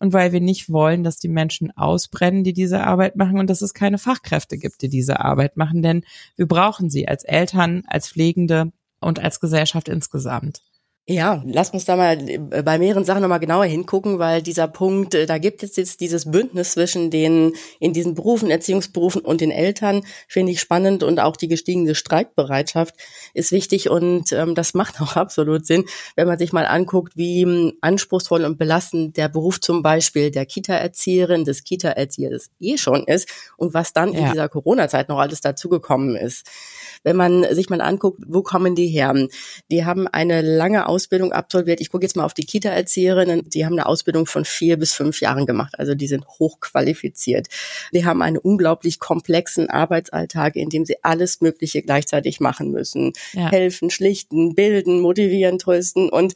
und 0.01 0.13
weil 0.13 0.31
wir 0.31 0.41
nicht 0.41 0.71
wollen, 0.71 1.03
dass 1.03 1.19
die 1.19 1.27
Menschen 1.27 1.71
ausbrennen, 1.77 2.43
die 2.43 2.53
diese 2.53 2.83
Arbeit 2.83 3.15
machen 3.15 3.37
und 3.37 3.49
dass 3.51 3.61
es 3.61 3.75
keine 3.75 3.99
Fachkräfte 3.99 4.57
gibt, 4.57 4.81
die 4.81 4.89
diese 4.89 5.19
Arbeit 5.19 5.57
machen, 5.57 5.83
denn 5.83 6.03
wir 6.35 6.47
brauchen 6.47 6.89
sie 6.89 7.07
als 7.07 7.23
Eltern, 7.23 7.83
als 7.85 8.09
Pflegende 8.09 8.71
und 8.99 9.19
als 9.19 9.39
Gesellschaft 9.39 9.87
insgesamt. 9.87 10.63
Ja, 11.07 11.41
lass 11.47 11.71
uns 11.71 11.85
da 11.85 11.95
mal 11.95 12.29
äh, 12.29 12.37
bei 12.63 12.77
mehreren 12.77 13.03
Sachen 13.03 13.23
nochmal 13.23 13.39
genauer 13.39 13.65
hingucken, 13.65 14.19
weil 14.19 14.43
dieser 14.43 14.67
Punkt, 14.67 15.15
äh, 15.15 15.25
da 15.25 15.39
gibt 15.39 15.63
es 15.63 15.75
jetzt 15.75 15.99
dieses 15.99 16.29
Bündnis 16.29 16.73
zwischen 16.73 17.09
den 17.09 17.53
in 17.79 17.91
diesen 17.91 18.13
Berufen, 18.13 18.51
Erziehungsberufen 18.51 19.21
und 19.21 19.41
den 19.41 19.49
Eltern, 19.49 20.03
finde 20.27 20.51
ich 20.51 20.61
spannend 20.61 21.01
und 21.01 21.19
auch 21.19 21.37
die 21.37 21.47
gestiegene 21.47 21.95
Streikbereitschaft 21.95 22.93
ist 23.33 23.51
wichtig 23.51 23.89
und 23.89 24.31
ähm, 24.31 24.53
das 24.53 24.75
macht 24.75 25.01
auch 25.01 25.15
absolut 25.15 25.65
Sinn, 25.65 25.85
wenn 26.15 26.27
man 26.27 26.37
sich 26.37 26.53
mal 26.53 26.67
anguckt, 26.67 27.17
wie 27.17 27.41
ähm, 27.41 27.73
anspruchsvoll 27.81 28.45
und 28.45 28.59
belastend 28.59 29.17
der 29.17 29.27
Beruf 29.27 29.59
zum 29.59 29.81
Beispiel 29.81 30.29
der 30.29 30.45
Kita-Erzieherin, 30.45 31.45
des 31.45 31.63
Kita-Erziehers 31.63 32.51
eh 32.59 32.77
schon 32.77 33.05
ist 33.05 33.27
und 33.57 33.73
was 33.73 33.93
dann 33.93 34.13
ja. 34.13 34.19
in 34.19 34.31
dieser 34.33 34.49
Corona-Zeit 34.49 35.09
noch 35.09 35.17
alles 35.17 35.41
dazugekommen 35.41 36.15
ist. 36.15 36.45
Wenn 37.03 37.15
man 37.15 37.43
sich 37.55 37.71
mal 37.71 37.81
anguckt, 37.81 38.21
wo 38.27 38.43
kommen 38.43 38.75
die 38.75 38.87
her? 38.87 39.15
Die 39.71 39.83
haben 39.83 40.07
eine 40.07 40.41
lange 40.41 40.91
Ausbildung 41.01 41.33
absolviert. 41.33 41.81
Ich 41.81 41.89
gucke 41.89 42.03
jetzt 42.03 42.15
mal 42.15 42.23
auf 42.23 42.33
die 42.33 42.45
Kita-Erzieherinnen. 42.45 43.49
Die 43.49 43.65
haben 43.65 43.73
eine 43.73 43.87
Ausbildung 43.87 44.27
von 44.27 44.45
vier 44.45 44.77
bis 44.77 44.93
fünf 44.93 45.19
Jahren 45.19 45.45
gemacht. 45.45 45.73
Also 45.77 45.95
die 45.95 46.07
sind 46.07 46.27
hochqualifiziert. 46.27 47.47
Die 47.91 48.05
haben 48.05 48.21
einen 48.21 48.37
unglaublich 48.37 48.99
komplexen 48.99 49.69
Arbeitsalltag, 49.69 50.55
in 50.55 50.69
dem 50.69 50.85
sie 50.85 51.03
alles 51.03 51.41
Mögliche 51.41 51.81
gleichzeitig 51.81 52.39
machen 52.39 52.71
müssen. 52.71 53.13
Ja. 53.33 53.49
Helfen, 53.49 53.89
schlichten, 53.89 54.55
bilden, 54.55 55.01
motivieren, 55.01 55.57
trösten 55.57 56.09
und 56.09 56.33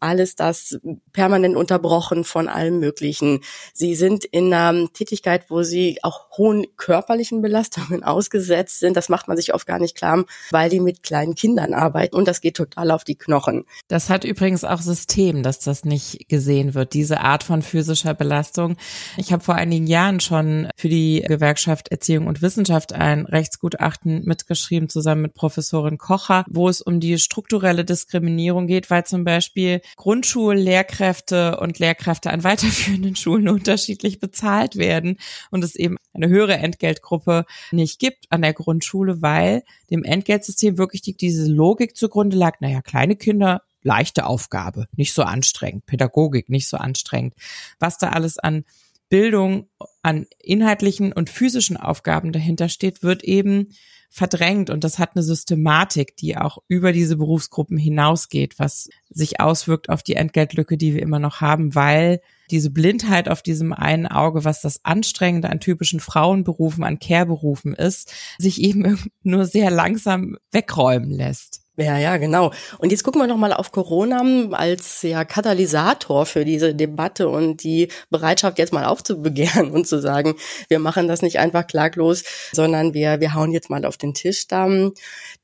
alles 0.00 0.34
das 0.34 0.80
permanent 1.12 1.56
unterbrochen 1.56 2.24
von 2.24 2.48
allem 2.48 2.80
Möglichen. 2.80 3.40
Sie 3.72 3.94
sind 3.94 4.24
in 4.24 4.52
einer 4.52 4.92
Tätigkeit, 4.92 5.44
wo 5.48 5.62
sie 5.62 5.98
auch 6.02 6.36
hohen 6.36 6.66
körperlichen 6.76 7.40
Belastungen 7.40 8.02
ausgesetzt 8.02 8.80
sind. 8.80 8.96
Das 8.96 9.08
macht 9.08 9.28
man 9.28 9.36
sich 9.36 9.54
oft 9.54 9.66
gar 9.66 9.78
nicht 9.78 9.96
klar 9.96 10.08
weil 10.50 10.70
die 10.70 10.80
mit 10.80 11.02
kleinen 11.02 11.34
Kindern 11.34 11.74
arbeiten 11.74 12.16
und 12.16 12.28
das 12.28 12.40
geht 12.40 12.56
total 12.56 12.90
auf 12.90 13.04
die 13.04 13.16
Knochen. 13.16 13.64
Das 13.88 13.97
hat 14.10 14.24
übrigens 14.24 14.64
auch 14.64 14.80
System, 14.80 15.42
dass 15.42 15.60
das 15.60 15.84
nicht 15.84 16.28
gesehen 16.28 16.74
wird, 16.74 16.94
diese 16.94 17.20
Art 17.20 17.42
von 17.42 17.62
physischer 17.62 18.14
Belastung. 18.14 18.76
Ich 19.16 19.32
habe 19.32 19.42
vor 19.42 19.54
einigen 19.54 19.86
Jahren 19.86 20.20
schon 20.20 20.68
für 20.76 20.88
die 20.88 21.24
Gewerkschaft 21.26 21.88
Erziehung 21.88 22.26
und 22.26 22.42
Wissenschaft 22.42 22.92
ein 22.92 23.26
Rechtsgutachten 23.26 24.24
mitgeschrieben, 24.24 24.88
zusammen 24.88 25.22
mit 25.22 25.34
Professorin 25.34 25.98
Kocher, 25.98 26.44
wo 26.48 26.68
es 26.68 26.80
um 26.80 27.00
die 27.00 27.18
strukturelle 27.18 27.84
Diskriminierung 27.84 28.66
geht, 28.66 28.90
weil 28.90 29.04
zum 29.04 29.24
Beispiel 29.24 29.80
Grundschullehrkräfte 29.96 31.58
und 31.58 31.78
Lehrkräfte 31.78 32.30
an 32.30 32.44
weiterführenden 32.44 33.16
Schulen 33.16 33.48
unterschiedlich 33.48 34.20
bezahlt 34.20 34.76
werden 34.76 35.18
und 35.50 35.64
es 35.64 35.74
eben 35.74 35.96
eine 36.12 36.28
höhere 36.28 36.54
Entgeltgruppe 36.54 37.46
nicht 37.72 37.98
gibt 37.98 38.26
an 38.30 38.42
der 38.42 38.52
Grundschule, 38.52 39.22
weil 39.22 39.62
dem 39.90 40.04
Entgeltsystem 40.04 40.78
wirklich 40.78 41.02
die, 41.02 41.16
diese 41.16 41.50
Logik 41.50 41.96
zugrunde 41.96 42.36
lag, 42.36 42.60
naja, 42.60 42.82
kleine 42.82 43.16
Kinder, 43.16 43.62
leichte 43.88 44.26
Aufgabe, 44.26 44.86
nicht 44.94 45.14
so 45.14 45.22
anstrengend, 45.22 45.86
Pädagogik, 45.86 46.48
nicht 46.48 46.68
so 46.68 46.76
anstrengend. 46.76 47.34
Was 47.80 47.98
da 47.98 48.10
alles 48.10 48.38
an 48.38 48.64
Bildung, 49.08 49.68
an 50.02 50.26
inhaltlichen 50.38 51.12
und 51.12 51.30
physischen 51.30 51.78
Aufgaben 51.78 52.30
dahinter 52.30 52.68
steht, 52.68 53.02
wird 53.02 53.24
eben 53.24 53.68
verdrängt 54.10 54.70
und 54.70 54.84
das 54.84 54.98
hat 54.98 55.10
eine 55.14 55.22
Systematik, 55.22 56.16
die 56.16 56.36
auch 56.36 56.58
über 56.66 56.92
diese 56.92 57.16
Berufsgruppen 57.16 57.76
hinausgeht, 57.76 58.58
was 58.58 58.88
sich 59.10 59.40
auswirkt 59.40 59.90
auf 59.90 60.02
die 60.02 60.14
Entgeltlücke, 60.14 60.76
die 60.78 60.94
wir 60.94 61.02
immer 61.02 61.18
noch 61.18 61.40
haben, 61.40 61.74
weil 61.74 62.20
diese 62.50 62.70
Blindheit 62.70 63.28
auf 63.28 63.42
diesem 63.42 63.74
einen 63.74 64.06
Auge, 64.06 64.44
was 64.44 64.62
das 64.62 64.84
Anstrengende 64.84 65.50
an 65.50 65.60
typischen 65.60 66.00
Frauenberufen, 66.00 66.84
an 66.84 66.98
Care-Berufen 66.98 67.74
ist, 67.74 68.12
sich 68.38 68.62
eben 68.62 69.10
nur 69.22 69.44
sehr 69.44 69.70
langsam 69.70 70.38
wegräumen 70.52 71.10
lässt. 71.10 71.62
Ja, 71.80 71.96
ja, 71.96 72.16
genau. 72.16 72.50
Und 72.78 72.90
jetzt 72.90 73.04
gucken 73.04 73.20
wir 73.20 73.28
noch 73.28 73.36
mal 73.36 73.52
auf 73.52 73.70
Corona 73.70 74.20
als 74.50 75.02
ja 75.02 75.24
Katalysator 75.24 76.26
für 76.26 76.44
diese 76.44 76.74
Debatte 76.74 77.28
und 77.28 77.62
die 77.62 77.86
Bereitschaft 78.10 78.58
jetzt 78.58 78.72
mal 78.72 78.84
aufzubegehren 78.84 79.70
und 79.72 79.86
zu 79.86 80.00
sagen, 80.00 80.34
wir 80.68 80.80
machen 80.80 81.06
das 81.06 81.22
nicht 81.22 81.38
einfach 81.38 81.68
klaglos, 81.68 82.24
sondern 82.50 82.94
wir 82.94 83.20
wir 83.20 83.32
hauen 83.34 83.52
jetzt 83.52 83.70
mal 83.70 83.84
auf 83.84 83.96
den 83.96 84.12
Tisch 84.12 84.48
da. 84.48 84.68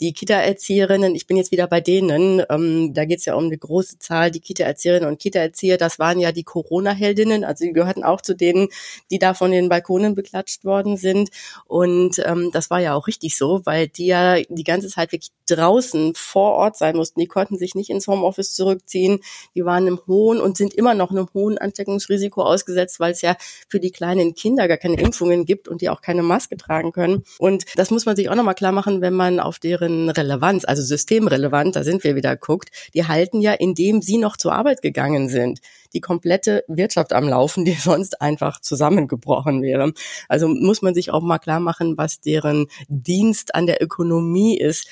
Die 0.00 0.12
Kita-Erzieherinnen, 0.12 1.14
ich 1.14 1.28
bin 1.28 1.36
jetzt 1.36 1.52
wieder 1.52 1.68
bei 1.68 1.80
denen, 1.80 2.42
ähm, 2.50 2.92
da 2.92 3.04
geht's 3.04 3.26
ja 3.26 3.36
um 3.36 3.44
eine 3.44 3.56
große 3.56 4.00
Zahl, 4.00 4.32
die 4.32 4.40
Kita-Erzieherinnen 4.40 5.08
und 5.08 5.20
Kita-Erzieher, 5.20 5.78
das 5.78 6.00
waren 6.00 6.18
ja 6.18 6.32
die 6.32 6.42
Corona-Heldinnen, 6.42 7.44
also 7.44 7.64
die 7.64 7.72
gehörten 7.72 8.02
auch 8.02 8.20
zu 8.20 8.34
denen, 8.34 8.66
die 9.12 9.20
da 9.20 9.34
von 9.34 9.52
den 9.52 9.68
Balkonen 9.68 10.16
beklatscht 10.16 10.64
worden 10.64 10.96
sind. 10.96 11.30
Und 11.66 12.20
ähm, 12.24 12.50
das 12.52 12.70
war 12.70 12.80
ja 12.80 12.94
auch 12.94 13.06
richtig 13.06 13.36
so, 13.36 13.60
weil 13.64 13.86
die 13.86 14.06
ja 14.06 14.40
die 14.48 14.64
ganze 14.64 14.88
Zeit 14.88 15.12
wirklich 15.12 15.30
draußen 15.46 16.14
vor 16.24 16.52
Ort 16.52 16.76
sein 16.76 16.96
mussten. 16.96 17.20
Die 17.20 17.26
konnten 17.26 17.58
sich 17.58 17.74
nicht 17.74 17.90
ins 17.90 18.06
Homeoffice 18.06 18.54
zurückziehen. 18.54 19.20
Die 19.54 19.64
waren 19.64 19.86
im 19.86 20.00
hohen 20.06 20.40
und 20.40 20.56
sind 20.56 20.74
immer 20.74 20.94
noch 20.94 21.10
einem 21.10 21.28
hohen 21.34 21.58
Ansteckungsrisiko 21.58 22.42
ausgesetzt, 22.42 23.00
weil 23.00 23.12
es 23.12 23.22
ja 23.22 23.36
für 23.68 23.80
die 23.80 23.90
kleinen 23.90 24.34
Kinder 24.34 24.68
gar 24.68 24.76
keine 24.76 25.00
Impfungen 25.00 25.44
gibt 25.44 25.68
und 25.68 25.80
die 25.80 25.88
auch 25.88 26.00
keine 26.00 26.22
Maske 26.22 26.56
tragen 26.56 26.92
können. 26.92 27.24
Und 27.38 27.64
das 27.76 27.90
muss 27.90 28.06
man 28.06 28.16
sich 28.16 28.28
auch 28.28 28.34
nochmal 28.34 28.54
klar 28.54 28.72
machen, 28.72 29.00
wenn 29.00 29.14
man 29.14 29.40
auf 29.40 29.58
deren 29.58 30.10
Relevanz, 30.10 30.64
also 30.64 30.82
systemrelevant, 30.82 31.76
da 31.76 31.84
sind 31.84 32.04
wir 32.04 32.16
wieder 32.16 32.36
guckt, 32.36 32.70
die 32.94 33.06
halten 33.06 33.40
ja, 33.40 33.52
indem 33.52 34.02
sie 34.02 34.18
noch 34.18 34.36
zur 34.36 34.52
Arbeit 34.52 34.82
gegangen 34.82 35.28
sind 35.28 35.60
die 35.94 36.00
komplette 36.00 36.64
Wirtschaft 36.68 37.12
am 37.12 37.28
Laufen, 37.28 37.64
die 37.64 37.72
sonst 37.80 38.20
einfach 38.20 38.60
zusammengebrochen 38.60 39.62
wäre. 39.62 39.92
Also 40.28 40.48
muss 40.48 40.82
man 40.82 40.94
sich 40.94 41.10
auch 41.10 41.22
mal 41.22 41.38
klar 41.38 41.60
machen, 41.60 41.96
was 41.96 42.20
deren 42.20 42.66
Dienst 42.88 43.54
an 43.54 43.66
der 43.66 43.82
Ökonomie 43.82 44.58
ist. 44.58 44.88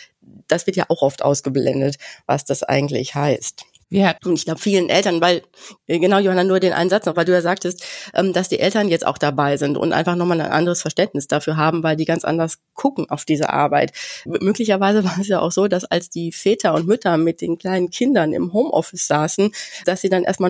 Das 0.48 0.66
wird 0.66 0.76
ja 0.76 0.84
auch 0.88 1.02
oft 1.02 1.22
ausgeblendet, 1.22 1.96
was 2.26 2.44
das 2.44 2.62
eigentlich 2.62 3.14
heißt. 3.14 3.64
Ja. 3.92 4.16
Und 4.24 4.38
ich 4.38 4.46
glaube, 4.46 4.58
vielen 4.58 4.88
Eltern, 4.88 5.20
weil, 5.20 5.42
äh, 5.86 5.98
genau, 5.98 6.18
Johanna, 6.18 6.44
nur 6.44 6.60
den 6.60 6.72
einen 6.72 6.88
Satz 6.88 7.04
noch, 7.04 7.14
weil 7.14 7.26
du 7.26 7.32
ja 7.32 7.42
sagtest, 7.42 7.84
ähm, 8.14 8.32
dass 8.32 8.48
die 8.48 8.58
Eltern 8.58 8.88
jetzt 8.88 9.06
auch 9.06 9.18
dabei 9.18 9.58
sind 9.58 9.76
und 9.76 9.92
einfach 9.92 10.16
nochmal 10.16 10.40
ein 10.40 10.50
anderes 10.50 10.80
Verständnis 10.80 11.28
dafür 11.28 11.58
haben, 11.58 11.82
weil 11.82 11.96
die 11.96 12.06
ganz 12.06 12.24
anders 12.24 12.56
gucken 12.72 13.10
auf 13.10 13.26
diese 13.26 13.50
Arbeit. 13.50 13.92
Möglicherweise 14.24 15.04
war 15.04 15.18
es 15.20 15.28
ja 15.28 15.40
auch 15.40 15.52
so, 15.52 15.68
dass 15.68 15.84
als 15.84 16.08
die 16.08 16.32
Väter 16.32 16.72
und 16.72 16.86
Mütter 16.86 17.18
mit 17.18 17.42
den 17.42 17.58
kleinen 17.58 17.90
Kindern 17.90 18.32
im 18.32 18.54
Homeoffice 18.54 19.06
saßen, 19.06 19.52
dass 19.84 20.00
sie 20.00 20.08
dann 20.08 20.24
erstmal 20.24 20.48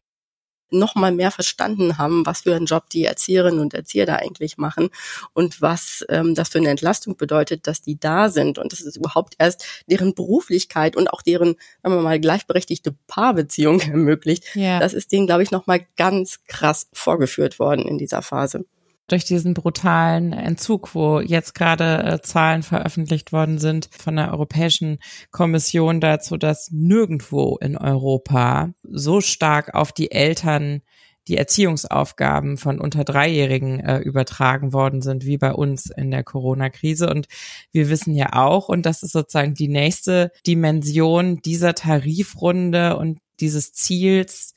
noch 0.72 0.94
mal 0.94 1.12
mehr 1.12 1.30
verstanden 1.30 1.98
haben, 1.98 2.26
was 2.26 2.42
für 2.42 2.54
einen 2.54 2.66
Job 2.66 2.88
die 2.90 3.04
Erzieherinnen 3.04 3.60
und 3.60 3.74
Erzieher 3.74 4.06
da 4.06 4.16
eigentlich 4.16 4.58
machen 4.58 4.90
und 5.32 5.60
was 5.62 6.04
ähm, 6.08 6.34
das 6.34 6.48
für 6.48 6.58
eine 6.58 6.70
Entlastung 6.70 7.16
bedeutet, 7.16 7.66
dass 7.66 7.82
die 7.82 7.98
da 7.98 8.28
sind 8.28 8.58
und 8.58 8.72
das 8.72 8.80
ist 8.80 8.96
überhaupt 8.96 9.34
erst 9.38 9.64
deren 9.86 10.14
Beruflichkeit 10.14 10.96
und 10.96 11.08
auch 11.08 11.22
deren, 11.22 11.56
sagen 11.82 11.96
wir 11.96 12.02
mal, 12.02 12.20
gleichberechtigte 12.20 12.94
Paarbeziehung 13.06 13.80
ermöglicht. 13.80 14.44
Ja. 14.54 14.80
Das 14.80 14.94
ist 14.94 15.12
denen, 15.12 15.26
glaube 15.26 15.42
ich, 15.42 15.50
noch 15.50 15.66
mal 15.66 15.80
ganz 15.96 16.40
krass 16.46 16.88
vorgeführt 16.92 17.58
worden 17.58 17.86
in 17.86 17.98
dieser 17.98 18.22
Phase 18.22 18.64
durch 19.12 19.24
diesen 19.24 19.54
brutalen 19.54 20.32
Entzug, 20.32 20.94
wo 20.94 21.20
jetzt 21.20 21.54
gerade 21.54 22.02
äh, 22.02 22.20
Zahlen 22.22 22.62
veröffentlicht 22.62 23.32
worden 23.32 23.58
sind 23.58 23.90
von 23.96 24.16
der 24.16 24.32
Europäischen 24.32 24.98
Kommission 25.30 26.00
dazu, 26.00 26.38
dass 26.38 26.70
nirgendwo 26.72 27.58
in 27.60 27.76
Europa 27.76 28.72
so 28.82 29.20
stark 29.20 29.74
auf 29.74 29.92
die 29.92 30.10
Eltern 30.10 30.80
die 31.28 31.36
Erziehungsaufgaben 31.36 32.56
von 32.56 32.80
unter 32.80 33.04
Dreijährigen 33.04 33.80
äh, 33.80 33.98
übertragen 33.98 34.72
worden 34.72 35.02
sind, 35.02 35.24
wie 35.24 35.38
bei 35.38 35.52
uns 35.52 35.86
in 35.90 36.10
der 36.10 36.24
Corona-Krise. 36.24 37.08
Und 37.08 37.26
wir 37.70 37.90
wissen 37.90 38.14
ja 38.14 38.32
auch, 38.32 38.68
und 38.68 38.86
das 38.86 39.02
ist 39.02 39.12
sozusagen 39.12 39.54
die 39.54 39.68
nächste 39.68 40.32
Dimension 40.46 41.36
dieser 41.42 41.74
Tarifrunde 41.74 42.96
und 42.96 43.20
dieses 43.40 43.72
Ziels, 43.72 44.54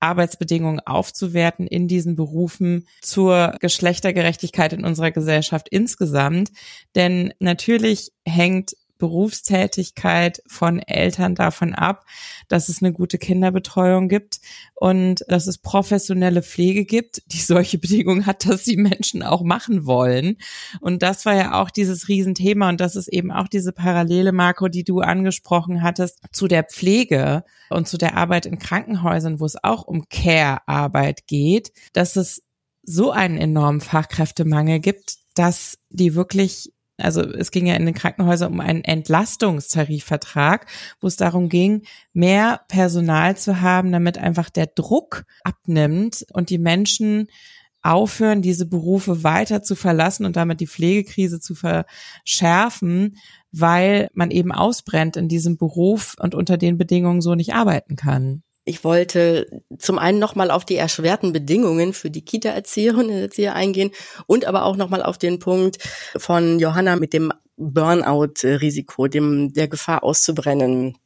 Arbeitsbedingungen 0.00 0.80
aufzuwerten 0.80 1.66
in 1.66 1.88
diesen 1.88 2.16
Berufen 2.16 2.86
zur 3.00 3.54
Geschlechtergerechtigkeit 3.60 4.72
in 4.72 4.84
unserer 4.84 5.10
Gesellschaft 5.10 5.68
insgesamt. 5.70 6.50
Denn 6.94 7.32
natürlich 7.38 8.12
hängt 8.26 8.76
Berufstätigkeit 8.98 10.42
von 10.46 10.78
Eltern 10.78 11.34
davon 11.34 11.74
ab, 11.74 12.04
dass 12.48 12.68
es 12.68 12.82
eine 12.82 12.92
gute 12.92 13.18
Kinderbetreuung 13.18 14.08
gibt 14.08 14.40
und 14.74 15.24
dass 15.28 15.46
es 15.46 15.58
professionelle 15.58 16.42
Pflege 16.42 16.84
gibt, 16.84 17.22
die 17.26 17.38
solche 17.40 17.78
Bedingungen 17.78 18.26
hat, 18.26 18.46
dass 18.46 18.64
sie 18.64 18.76
Menschen 18.76 19.22
auch 19.22 19.42
machen 19.42 19.86
wollen. 19.86 20.36
Und 20.80 21.02
das 21.02 21.26
war 21.26 21.34
ja 21.34 21.60
auch 21.60 21.70
dieses 21.70 22.08
Riesenthema 22.08 22.68
und 22.68 22.80
das 22.80 22.96
ist 22.96 23.08
eben 23.08 23.32
auch 23.32 23.48
diese 23.48 23.72
Parallele, 23.72 24.32
Marco, 24.32 24.68
die 24.68 24.84
du 24.84 25.00
angesprochen 25.00 25.82
hattest, 25.82 26.20
zu 26.32 26.48
der 26.48 26.64
Pflege 26.64 27.44
und 27.70 27.88
zu 27.88 27.98
der 27.98 28.16
Arbeit 28.16 28.46
in 28.46 28.58
Krankenhäusern, 28.58 29.40
wo 29.40 29.44
es 29.44 29.62
auch 29.62 29.84
um 29.84 30.08
Care-Arbeit 30.08 31.26
geht, 31.26 31.72
dass 31.92 32.16
es 32.16 32.42
so 32.82 33.10
einen 33.10 33.38
enormen 33.38 33.80
Fachkräftemangel 33.80 34.80
gibt, 34.80 35.16
dass 35.34 35.78
die 35.90 36.14
wirklich 36.14 36.73
also 36.96 37.22
es 37.22 37.50
ging 37.50 37.66
ja 37.66 37.74
in 37.74 37.86
den 37.86 37.94
Krankenhäusern 37.94 38.52
um 38.52 38.60
einen 38.60 38.84
Entlastungstarifvertrag, 38.84 40.66
wo 41.00 41.08
es 41.08 41.16
darum 41.16 41.48
ging, 41.48 41.82
mehr 42.12 42.60
Personal 42.68 43.36
zu 43.36 43.60
haben, 43.60 43.90
damit 43.90 44.18
einfach 44.18 44.48
der 44.48 44.66
Druck 44.66 45.24
abnimmt 45.42 46.24
und 46.32 46.50
die 46.50 46.58
Menschen 46.58 47.26
aufhören, 47.82 48.42
diese 48.42 48.66
Berufe 48.66 49.24
weiter 49.24 49.62
zu 49.62 49.74
verlassen 49.74 50.24
und 50.24 50.36
damit 50.36 50.60
die 50.60 50.66
Pflegekrise 50.66 51.40
zu 51.40 51.54
verschärfen, 51.54 53.16
weil 53.52 54.08
man 54.14 54.30
eben 54.30 54.52
ausbrennt 54.52 55.16
in 55.16 55.28
diesem 55.28 55.58
Beruf 55.58 56.14
und 56.18 56.34
unter 56.34 56.56
den 56.56 56.78
Bedingungen 56.78 57.20
so 57.20 57.34
nicht 57.34 57.54
arbeiten 57.54 57.96
kann. 57.96 58.43
Ich 58.66 58.82
wollte 58.82 59.62
zum 59.78 59.98
einen 59.98 60.18
nochmal 60.18 60.50
auf 60.50 60.64
die 60.64 60.76
erschwerten 60.76 61.32
Bedingungen 61.32 61.92
für 61.92 62.10
die 62.10 62.24
Kita-Erzieherinnen 62.24 63.10
und 63.10 63.22
Erzieher 63.22 63.54
eingehen 63.54 63.90
und 64.26 64.46
aber 64.46 64.64
auch 64.64 64.76
nochmal 64.76 65.02
auf 65.02 65.18
den 65.18 65.38
Punkt 65.38 65.78
von 66.16 66.58
Johanna 66.58 66.96
mit 66.96 67.12
dem 67.12 67.32
Burnout-Risiko, 67.56 69.06
dem 69.06 69.52
der 69.52 69.68
Gefahr 69.68 70.02
auszubrennen. 70.02 70.96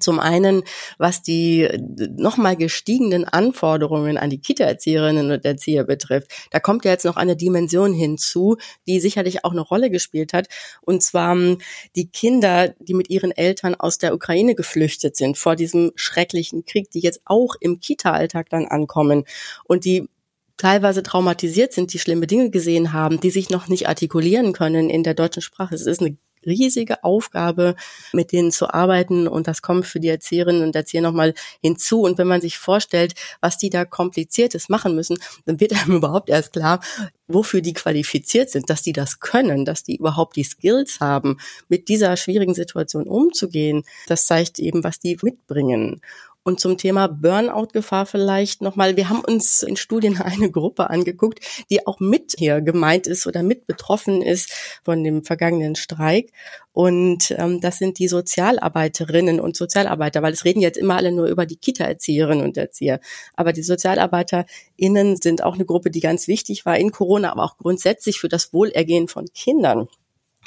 Zum 0.00 0.18
einen, 0.18 0.62
was 0.98 1.22
die 1.22 1.68
nochmal 2.16 2.56
gestiegenen 2.56 3.24
Anforderungen 3.24 4.18
an 4.18 4.30
die 4.30 4.40
Kita-Erzieherinnen 4.40 5.30
und 5.30 5.44
Erzieher 5.44 5.84
betrifft. 5.84 6.30
Da 6.50 6.60
kommt 6.60 6.84
ja 6.84 6.90
jetzt 6.90 7.04
noch 7.04 7.16
eine 7.16 7.36
Dimension 7.36 7.92
hinzu, 7.92 8.56
die 8.86 9.00
sicherlich 9.00 9.44
auch 9.44 9.52
eine 9.52 9.60
Rolle 9.60 9.90
gespielt 9.90 10.32
hat. 10.32 10.48
Und 10.82 11.02
zwar 11.02 11.36
ähm, 11.36 11.58
die 11.94 12.08
Kinder, 12.08 12.74
die 12.78 12.94
mit 12.94 13.10
ihren 13.10 13.32
Eltern 13.32 13.74
aus 13.74 13.98
der 13.98 14.14
Ukraine 14.14 14.54
geflüchtet 14.54 15.16
sind 15.16 15.38
vor 15.38 15.56
diesem 15.56 15.92
schrecklichen 15.94 16.64
Krieg, 16.64 16.90
die 16.90 17.00
jetzt 17.00 17.20
auch 17.24 17.54
im 17.60 17.80
Kita-Alltag 17.80 18.50
dann 18.50 18.66
ankommen 18.66 19.24
und 19.64 19.84
die 19.84 20.08
teilweise 20.56 21.02
traumatisiert 21.02 21.72
sind, 21.72 21.92
die 21.92 21.98
schlimme 21.98 22.26
Dinge 22.26 22.50
gesehen 22.50 22.92
haben, 22.92 23.20
die 23.20 23.30
sich 23.30 23.50
noch 23.50 23.68
nicht 23.68 23.88
artikulieren 23.88 24.52
können 24.52 24.88
in 24.88 25.02
der 25.02 25.14
deutschen 25.14 25.42
Sprache. 25.42 25.74
Es 25.74 25.86
ist 25.86 26.00
eine 26.00 26.16
riesige 26.46 27.04
Aufgabe, 27.04 27.74
mit 28.12 28.32
denen 28.32 28.52
zu 28.52 28.72
arbeiten 28.72 29.28
und 29.28 29.48
das 29.48 29.62
kommt 29.62 29.86
für 29.86 30.00
die 30.00 30.08
Erzieherinnen 30.08 30.62
und 30.62 30.76
Erzieher 30.76 31.02
nochmal 31.02 31.34
hinzu. 31.62 32.02
Und 32.02 32.18
wenn 32.18 32.26
man 32.26 32.40
sich 32.40 32.58
vorstellt, 32.58 33.14
was 33.40 33.58
die 33.58 33.70
da 33.70 33.84
kompliziertes 33.84 34.68
machen 34.68 34.94
müssen, 34.94 35.18
dann 35.44 35.60
wird 35.60 35.72
einem 35.72 35.96
überhaupt 35.96 36.28
erst 36.28 36.52
klar, 36.52 36.80
wofür 37.28 37.60
die 37.60 37.72
qualifiziert 37.72 38.50
sind, 38.50 38.70
dass 38.70 38.82
die 38.82 38.92
das 38.92 39.20
können, 39.20 39.64
dass 39.64 39.82
die 39.82 39.96
überhaupt 39.96 40.36
die 40.36 40.44
Skills 40.44 41.00
haben, 41.00 41.38
mit 41.68 41.88
dieser 41.88 42.16
schwierigen 42.16 42.54
Situation 42.54 43.06
umzugehen. 43.06 43.82
Das 44.06 44.26
zeigt 44.26 44.58
eben, 44.58 44.84
was 44.84 45.00
die 45.00 45.18
mitbringen. 45.22 46.00
Und 46.46 46.60
zum 46.60 46.78
Thema 46.78 47.08
Burnout-Gefahr 47.08 48.06
vielleicht 48.06 48.62
nochmal. 48.62 48.96
Wir 48.96 49.08
haben 49.08 49.22
uns 49.24 49.64
in 49.64 49.76
Studien 49.76 50.20
eine 50.20 50.48
Gruppe 50.48 50.90
angeguckt, 50.90 51.40
die 51.70 51.84
auch 51.88 51.98
mit 51.98 52.36
hier 52.38 52.60
gemeint 52.60 53.08
ist 53.08 53.26
oder 53.26 53.42
mit 53.42 53.66
betroffen 53.66 54.22
ist 54.22 54.52
von 54.84 55.02
dem 55.02 55.24
vergangenen 55.24 55.74
Streik. 55.74 56.30
Und 56.70 57.34
ähm, 57.36 57.60
das 57.60 57.78
sind 57.78 57.98
die 57.98 58.06
Sozialarbeiterinnen 58.06 59.40
und 59.40 59.56
Sozialarbeiter, 59.56 60.22
weil 60.22 60.34
es 60.34 60.44
reden 60.44 60.60
jetzt 60.60 60.78
immer 60.78 60.94
alle 60.94 61.10
nur 61.10 61.26
über 61.26 61.46
die 61.46 61.56
Kita-Erzieherinnen 61.56 62.44
und 62.44 62.56
Erzieher. 62.56 63.00
Aber 63.34 63.52
die 63.52 63.64
SozialarbeiterInnen 63.64 65.16
sind 65.16 65.42
auch 65.42 65.54
eine 65.54 65.64
Gruppe, 65.64 65.90
die 65.90 65.98
ganz 65.98 66.28
wichtig 66.28 66.64
war 66.64 66.78
in 66.78 66.92
Corona, 66.92 67.32
aber 67.32 67.42
auch 67.42 67.58
grundsätzlich 67.58 68.20
für 68.20 68.28
das 68.28 68.52
Wohlergehen 68.52 69.08
von 69.08 69.26
Kindern. 69.34 69.88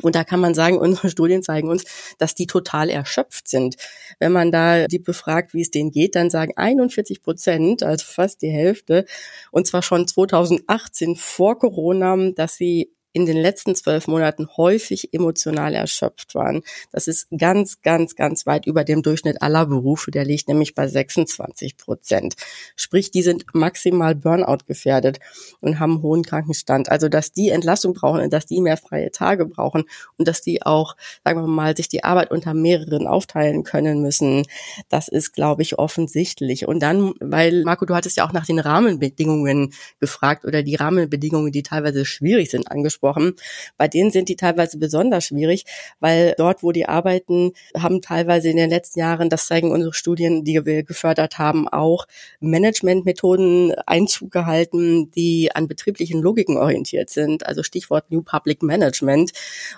Und 0.02 0.16
da 0.16 0.24
kann 0.24 0.40
man 0.40 0.54
sagen, 0.54 0.78
unsere 0.80 1.10
Studien 1.10 1.44
zeigen 1.44 1.70
uns, 1.70 1.86
dass 2.18 2.36
die 2.36 2.48
total 2.48 2.90
erschöpft 2.90 3.48
sind. 3.48 3.76
Wenn 4.20 4.32
man 4.32 4.52
da 4.52 4.88
die 4.88 5.00
befragt, 5.00 5.54
wie 5.54 5.62
es 5.62 5.72
denen 5.72 5.92
geht, 5.92 6.16
dann 6.16 6.30
sagen 6.30 6.54
41 6.56 7.22
Prozent, 7.22 7.84
also 7.84 8.06
fast 8.06 8.42
die 8.42 8.50
Hälfte, 8.50 9.06
und 9.52 9.68
zwar 9.68 9.82
schon 9.82 10.08
2018 10.08 11.16
vor 11.16 11.58
Corona, 11.60 12.32
dass 12.32 12.56
sie 12.56 12.92
in 13.12 13.26
den 13.26 13.38
letzten 13.38 13.76
zwölf 13.76 14.08
Monaten 14.08 14.48
häufig 14.56 15.14
emotional 15.14 15.74
erschöpft 15.74 16.36
waren. 16.36 16.62
Das 16.92 17.08
ist 17.08 17.28
ganz, 17.36 17.82
ganz, 17.82 18.16
ganz 18.16 18.46
weit 18.46 18.68
über 18.68 18.84
dem 18.84 19.02
Durchschnitt 19.02 19.42
aller 19.42 19.66
Berufe. 19.66 20.12
Der 20.12 20.26
liegt 20.26 20.48
nämlich 20.48 20.76
bei 20.76 20.88
26 20.88 21.78
Prozent. 21.78 22.36
Sprich, 22.76 23.12
die 23.12 23.24
sind 23.24 23.46
maximal 23.54 24.16
Burnout 24.16 24.66
gefährdet 24.68 25.20
und 25.60 25.80
haben 25.80 26.02
hohen 26.02 26.24
Krankenstand. 26.24 26.90
Also, 26.90 27.10
dass 27.10 27.32
die 27.32 27.50
Entlastung 27.50 27.94
brauchen 27.94 28.22
und 28.22 28.32
dass 28.32 28.46
die 28.46 28.62
mehr 28.62 28.78
freie 28.78 29.12
Tage 29.12 29.46
brauchen 29.46 29.86
und 30.18 30.28
dass 30.28 30.42
die 30.42 30.64
auch, 30.64 30.96
sagen 31.24 31.42
wir 31.42 31.48
mal, 31.48 31.76
sich 31.76 31.90
die 31.90 32.04
Arbeit 32.04 32.32
unter 32.32 32.54
mehreren 32.54 33.08
aufteilen 33.08 33.64
können 33.64 34.02
müssen, 34.02 34.46
das 34.88 35.08
ist, 35.08 35.34
glaube 35.34 35.64
ich, 35.64 35.80
offensichtlich. 35.80 36.68
Und 36.68 36.82
dann, 36.82 37.14
weil, 37.20 37.64
Marco, 37.64 37.86
du 37.86 37.96
hattest 37.96 38.18
ja 38.18 38.28
auch 38.28 38.34
nach 38.34 38.46
den 38.46 38.60
Rahmenbedingungen 38.60 39.74
gefragt 40.00 40.46
oder 40.46 40.62
die 40.64 40.76
Rahmenbedingungen, 40.76 41.52
die 41.52 41.64
teilweise 41.64 42.06
schwierig 42.06 42.52
sind, 42.52 42.70
angesprochen 42.70 43.00
angesprochen. 43.10 43.36
Bei 43.78 43.88
denen 43.88 44.12
sind 44.12 44.30
die 44.30 44.36
teilweise 44.36 44.78
besonders 44.78 45.26
schwierig, 45.26 45.66
weil 46.00 46.34
dort, 46.38 46.64
wo 46.64 46.72
die 46.72 46.88
arbeiten, 46.88 47.54
haben 47.78 48.02
teilweise 48.02 48.50
in 48.50 48.58
den 48.58 48.70
letzten 48.70 49.00
Jahren, 49.00 49.30
das 49.30 49.48
zeigen 49.48 49.72
unsere 49.72 49.94
Studien, 49.94 50.44
die 50.44 50.66
wir 50.66 50.84
gefördert 50.84 51.38
haben, 51.38 51.68
auch 51.68 52.08
Managementmethoden 52.40 53.74
Einzug 53.86 54.32
gehalten, 54.32 55.12
die 55.12 55.52
an 55.54 55.68
betrieblichen 55.68 56.22
Logiken 56.22 56.58
orientiert 56.58 57.10
sind. 57.10 57.46
Also 57.46 57.64
Stichwort 57.64 58.12
New 58.12 58.22
Public 58.22 58.64
Management. 58.64 59.32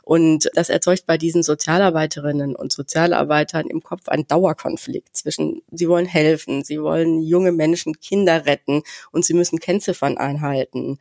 Und 0.03 0.49
das 0.53 0.69
erzeugt 0.69 1.05
bei 1.05 1.17
diesen 1.17 1.43
Sozialarbeiterinnen 1.43 2.55
und 2.55 2.71
Sozialarbeitern 2.71 3.67
im 3.67 3.81
Kopf 3.81 4.07
einen 4.09 4.27
Dauerkonflikt 4.27 5.15
zwischen, 5.15 5.61
sie 5.71 5.87
wollen 5.87 6.05
helfen, 6.05 6.63
sie 6.63 6.81
wollen 6.81 7.21
junge 7.21 7.51
Menschen, 7.51 7.99
Kinder 7.99 8.45
retten 8.45 8.83
und 9.11 9.25
sie 9.25 9.33
müssen 9.33 9.59
Kennziffern 9.59 10.17
einhalten. 10.17 10.99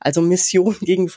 Also 0.00 0.20
Mission 0.20 0.76
gegen 0.80 1.08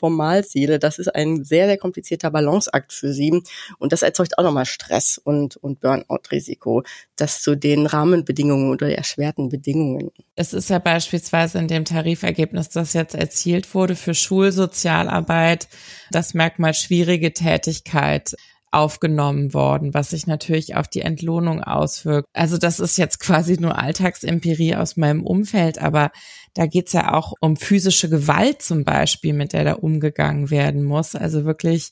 Formalziele, 0.46 0.78
das 0.78 0.98
ist 0.98 1.14
ein 1.14 1.44
sehr, 1.44 1.66
sehr 1.66 1.78
komplizierter 1.78 2.30
Balanceakt 2.30 2.92
für 2.92 3.12
sie. 3.12 3.42
Und 3.78 3.92
das 3.92 4.02
erzeugt 4.02 4.38
auch 4.38 4.44
nochmal 4.44 4.66
Stress 4.66 5.20
und, 5.22 5.56
und 5.56 5.80
Burnout-Risiko. 5.80 6.82
Das 7.16 7.42
zu 7.42 7.56
den 7.56 7.86
Rahmenbedingungen 7.86 8.70
oder 8.70 8.94
erschwerten 8.94 9.48
Bedingungen. 9.48 10.10
Es 10.36 10.52
ist 10.52 10.70
ja 10.70 10.78
beispielsweise 10.78 11.58
in 11.58 11.68
dem 11.68 11.84
Tarifergebnis, 11.84 12.68
das 12.68 12.92
jetzt 12.92 13.14
erzielt 13.14 13.74
wurde 13.74 13.96
für 13.96 14.14
Schulsozialarbeit, 14.14 15.68
das 16.10 16.34
Merkmal 16.34 16.74
schwierige 16.74 17.32
Tätigkeit 17.32 18.36
aufgenommen 18.72 19.54
worden, 19.54 19.94
was 19.94 20.10
sich 20.10 20.26
natürlich 20.26 20.74
auf 20.74 20.86
die 20.88 21.00
Entlohnung 21.00 21.62
auswirkt. 21.62 22.28
Also 22.34 22.58
das 22.58 22.78
ist 22.78 22.98
jetzt 22.98 23.20
quasi 23.20 23.56
nur 23.58 23.78
Alltagsempirie 23.78 24.74
aus 24.74 24.96
meinem 24.98 25.24
Umfeld, 25.24 25.78
aber 25.80 26.10
da 26.56 26.66
geht's 26.66 26.94
ja 26.94 27.12
auch 27.12 27.34
um 27.40 27.56
physische 27.56 28.08
Gewalt 28.08 28.62
zum 28.62 28.84
Beispiel, 28.84 29.34
mit 29.34 29.52
der 29.52 29.64
da 29.64 29.72
umgegangen 29.74 30.50
werden 30.50 30.84
muss. 30.84 31.14
Also 31.14 31.44
wirklich 31.44 31.90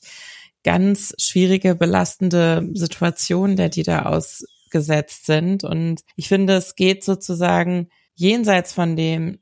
ganz 0.63 1.13
schwierige, 1.19 1.75
belastende 1.75 2.67
Situationen, 2.73 3.57
der 3.57 3.69
die 3.69 3.83
da 3.83 4.07
ausgesetzt 4.07 5.27
sind. 5.27 5.63
Und 5.63 6.01
ich 6.15 6.27
finde, 6.27 6.55
es 6.55 6.75
geht 6.75 7.03
sozusagen 7.03 7.89
jenseits 8.15 8.73
von 8.73 8.95
dem 8.95 9.37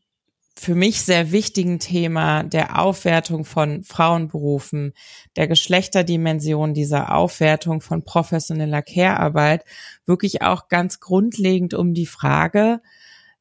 für 0.56 0.76
mich 0.76 1.02
sehr 1.02 1.32
wichtigen 1.32 1.80
Thema 1.80 2.44
der 2.44 2.80
Aufwertung 2.80 3.46
von 3.46 3.84
Frauenberufen, 3.84 4.94
der 5.38 5.48
Geschlechterdimension 5.48 6.74
dieser 6.74 7.16
Aufwertung 7.16 7.80
von 7.80 8.04
professioneller 8.04 8.82
Care-Arbeit 8.82 9.64
wirklich 10.06 10.42
auch 10.42 10.68
ganz 10.68 11.00
grundlegend 11.00 11.74
um 11.74 11.94
die 11.94 12.06
Frage, 12.06 12.82